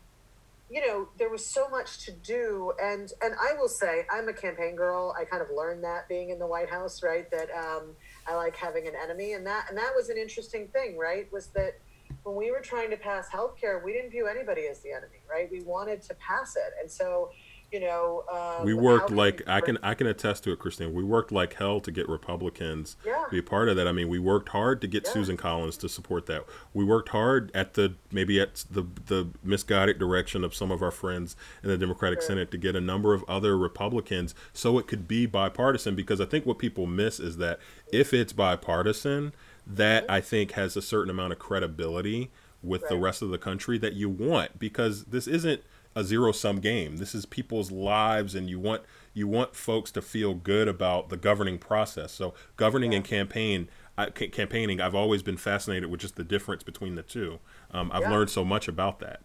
[0.70, 2.72] you know there was so much to do.
[2.82, 5.14] And and i will say i'm a campaign girl.
[5.18, 7.96] I kind of learned that being in the white house right that um,
[8.26, 9.32] i like having an enemy.
[9.32, 11.78] And that and that was an interesting thing right was that
[12.22, 15.50] when we were trying to pass healthcare we didn't view anybody as the enemy right?
[15.50, 16.74] We wanted to pass it.
[16.80, 17.30] And so
[17.72, 21.04] you know um, we worked like i can i can attest to it christine we
[21.04, 23.24] worked like hell to get republicans yeah.
[23.24, 25.12] to be a part of that i mean we worked hard to get yeah.
[25.12, 29.98] susan collins to support that we worked hard at the maybe at the the misguided
[29.98, 32.28] direction of some of our friends in the democratic sure.
[32.28, 36.24] senate to get a number of other republicans so it could be bipartisan because i
[36.24, 37.58] think what people miss is that
[37.92, 39.32] if it's bipartisan
[39.66, 40.12] that mm-hmm.
[40.12, 42.30] i think has a certain amount of credibility
[42.62, 42.88] with right.
[42.88, 45.62] the rest of the country that you want because this isn't
[45.98, 46.98] a zero sum game.
[46.98, 48.82] This is people's lives, and you want
[49.14, 52.12] you want folks to feel good about the governing process.
[52.12, 52.98] So governing yeah.
[52.98, 53.68] and campaign.
[53.96, 57.40] I, campaigning, I've always been fascinated with just the difference between the two.
[57.72, 58.12] Um, I've yeah.
[58.12, 59.22] learned so much about that.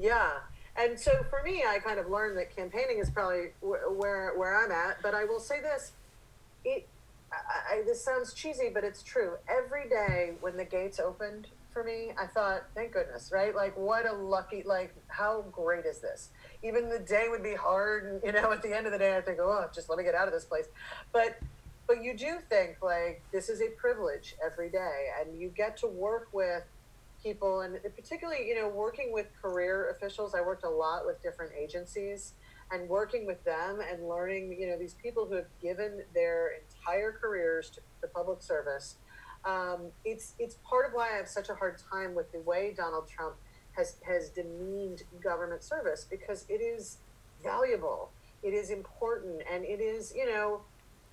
[0.00, 0.30] Yeah,
[0.78, 4.72] and so for me, I kind of learned that campaigning is probably where where I'm
[4.72, 5.02] at.
[5.02, 5.92] But I will say this:
[6.64, 6.88] it
[7.30, 9.32] I, this sounds cheesy, but it's true.
[9.46, 11.48] Every day when the gates opened
[11.78, 12.12] for me.
[12.18, 13.54] I thought, thank goodness, right?
[13.54, 16.30] Like, what a lucky, like, how great is this?
[16.64, 19.16] Even the day would be hard, and you know, at the end of the day,
[19.16, 20.66] I think, oh, just let me get out of this place.
[21.12, 21.38] But,
[21.86, 25.86] but you do think like this is a privilege every day, and you get to
[25.86, 26.64] work with
[27.22, 30.34] people, and particularly, you know, working with career officials.
[30.34, 32.32] I worked a lot with different agencies
[32.72, 37.12] and working with them and learning, you know, these people who have given their entire
[37.12, 38.96] careers to the public service
[39.44, 42.74] um, it's it's part of why I have such a hard time with the way
[42.76, 43.36] Donald Trump
[43.76, 46.98] has has demeaned government service because it is
[47.42, 48.10] valuable,
[48.42, 50.62] it is important, and it is you know.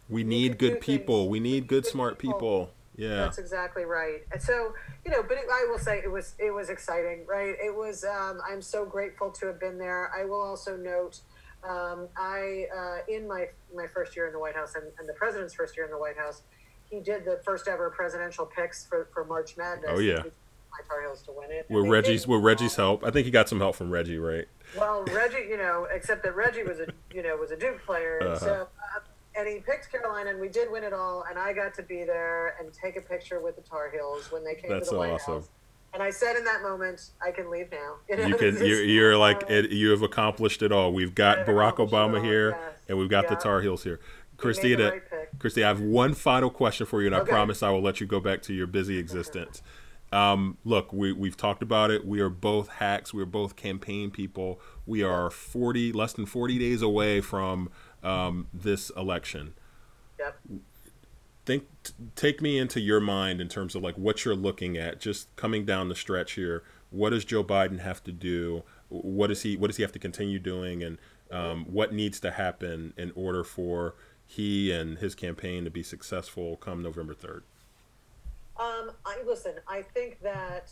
[0.07, 1.29] We need good people.
[1.29, 2.37] We need good, good smart people.
[2.37, 2.69] people.
[2.97, 4.21] Yeah, that's exactly right.
[4.31, 4.73] And so
[5.05, 7.55] you know, but it, I will say it was it was exciting, right?
[7.63, 8.03] It was.
[8.03, 10.11] Um, I'm so grateful to have been there.
[10.15, 11.21] I will also note.
[11.67, 15.13] Um, I uh, in my my first year in the White House and, and the
[15.13, 16.43] president's first year in the White House,
[16.89, 19.89] he did the first ever presidential picks for, for March Madness.
[19.91, 20.23] Oh yeah.
[20.23, 21.65] My Tar Heels to win it.
[21.69, 24.45] With Reggie's with Reggie's help, I think he got some help from Reggie, right?
[24.77, 28.19] Well, Reggie, you know, except that Reggie was a you know was a Duke player,
[28.21, 28.39] uh-huh.
[28.39, 28.53] so
[28.95, 28.99] uh,
[29.37, 32.03] and he picked Carolina, and we did win it all, and I got to be
[32.03, 34.99] there and take a picture with the Tar Heels when they came That's to the
[34.99, 35.33] White awesome.
[35.35, 35.49] House.
[35.93, 37.95] And I said in that moment, I can leave now.
[38.09, 38.57] You, know, you can.
[38.57, 40.91] You're, you're like it, you have accomplished it all.
[40.91, 42.59] We've got Barack Obama here, yes.
[42.89, 43.29] and we've got yeah.
[43.31, 43.99] the Tar Heels here.
[44.37, 45.01] Christina, right
[45.39, 47.29] Christy, I have one final question for you, and okay.
[47.29, 49.61] I promise I will let you go back to your busy existence.
[50.11, 52.05] Um, look, we, we've talked about it.
[52.05, 53.13] We are both hacks.
[53.13, 54.61] We are both campaign people.
[54.85, 57.69] We are 40, less than 40 days away from
[58.03, 59.53] um, this election.
[60.19, 60.39] Yep.
[61.45, 64.99] Think, t- take me into your mind in terms of like what you're looking at,
[64.99, 66.63] just coming down the stretch here.
[66.91, 68.63] What does Joe Biden have to do?
[68.87, 70.81] What does he What does he have to continue doing?
[70.81, 70.97] And
[71.31, 73.95] um, what needs to happen in order for
[74.25, 77.41] he and his campaign to be successful come November 3rd?
[78.57, 80.71] Um, I listen, I think that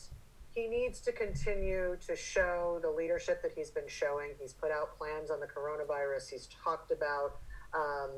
[0.56, 4.32] he needs to continue to show the leadership that he's been showing.
[4.39, 6.30] He's put out plans on the coronavirus.
[6.30, 7.38] He's talked about,
[7.74, 8.12] um,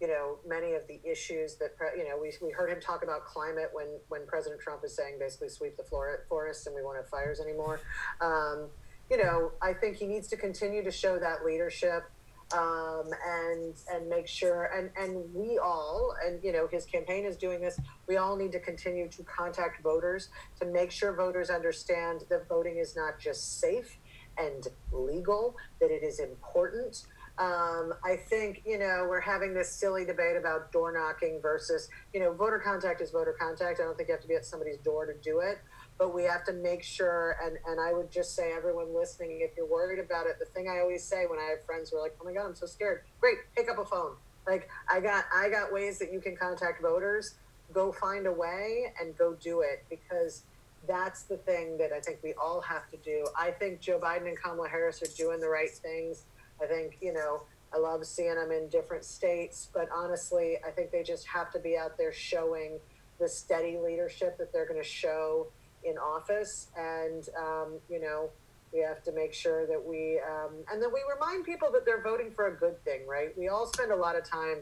[0.00, 3.24] you know many of the issues that you know we, we heard him talk about
[3.24, 6.96] climate when when President Trump is saying basically sweep the floor, forests and we won't
[6.96, 7.80] have fires anymore.
[8.20, 8.66] Um,
[9.10, 12.04] you know, I think he needs to continue to show that leadership
[12.52, 17.36] um, and and make sure and and we all and you know his campaign is
[17.36, 17.78] doing this.
[18.06, 20.28] We all need to continue to contact voters
[20.60, 23.98] to make sure voters understand that voting is not just safe
[24.38, 27.04] and legal, that it is important.
[27.38, 32.18] Um, I think, you know, we're having this silly debate about door knocking versus, you
[32.18, 33.78] know, voter contact is voter contact.
[33.80, 35.58] I don't think you have to be at somebody's door to do it
[35.98, 39.50] but we have to make sure and and i would just say everyone listening if
[39.56, 42.02] you're worried about it the thing i always say when i have friends who are
[42.02, 43.02] like oh my god i'm so scared.
[43.20, 44.12] Great pick up a phone.
[44.46, 47.34] Like i got i got ways that you can contact voters.
[47.72, 50.44] Go find a way and go do it because
[50.86, 53.26] that's the thing that i think we all have to do.
[53.36, 56.24] I think joe biden and kamala harris are doing the right things.
[56.62, 57.42] I think you know
[57.74, 61.58] i love seeing them in different states but honestly i think they just have to
[61.58, 62.78] be out there showing
[63.20, 65.48] the steady leadership that they're going to show
[65.84, 68.30] in office, and um, you know
[68.72, 72.02] we have to make sure that we um, and then we remind people that they're
[72.02, 73.36] voting for a good thing, right?
[73.36, 74.58] We all spend a lot of time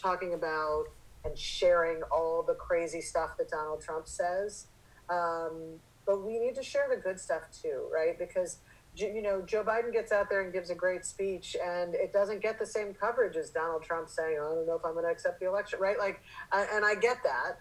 [0.00, 0.84] talking about
[1.24, 4.66] and sharing all the crazy stuff that Donald Trump says,
[5.10, 8.18] um, but we need to share the good stuff too, right?
[8.18, 8.58] Because
[8.94, 12.40] you know, Joe Biden gets out there and gives a great speech, and it doesn't
[12.42, 15.10] get the same coverage as Donald Trump saying, "I don't know if I'm going to
[15.10, 15.98] accept the election," right?
[15.98, 16.20] Like,
[16.52, 17.60] and I get that,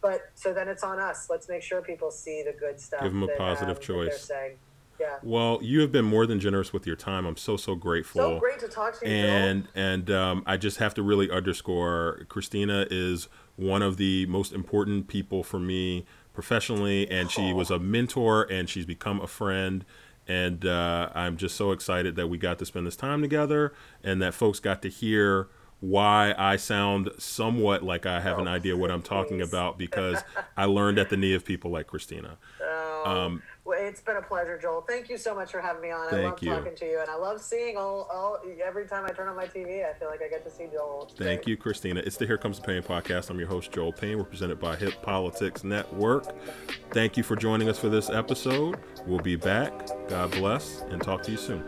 [0.00, 1.28] but so then it's on us.
[1.30, 3.02] Let's make sure people see the good stuff.
[3.02, 4.30] Give them a that, positive um, choice.
[4.98, 5.16] Yeah.
[5.22, 7.26] Well, you have been more than generous with your time.
[7.26, 8.20] I'm so so grateful.
[8.20, 9.12] So great to talk to you.
[9.12, 9.72] And Joel.
[9.74, 15.08] and um, I just have to really underscore, Christina is one of the most important
[15.08, 19.84] people for me professionally, and she was a mentor, and she's become a friend.
[20.28, 23.72] And uh, I'm just so excited that we got to spend this time together,
[24.02, 25.48] and that folks got to hear
[25.80, 30.22] why I sound somewhat like I have an idea what I'm talking about because
[30.56, 32.38] I learned at the knee of people like Christina.
[32.62, 34.82] Oh, um, well, it's been a pleasure, Joel.
[34.82, 36.14] Thank you so much for having me on.
[36.14, 36.50] I love you.
[36.50, 38.38] talking to you, and I love seeing all, all.
[38.64, 41.08] Every time I turn on my TV, I feel like I get to see Joel.
[41.10, 41.48] It's Thank great.
[41.48, 42.00] you, Christina.
[42.04, 43.28] It's the Here Comes the Pain podcast.
[43.28, 44.18] I'm your host, Joel Payne.
[44.18, 46.26] We're presented by Hip Politics Network.
[46.92, 48.78] Thank you for joining us for this episode.
[49.04, 49.72] We'll be back.
[50.08, 51.64] God bless, and talk to you soon.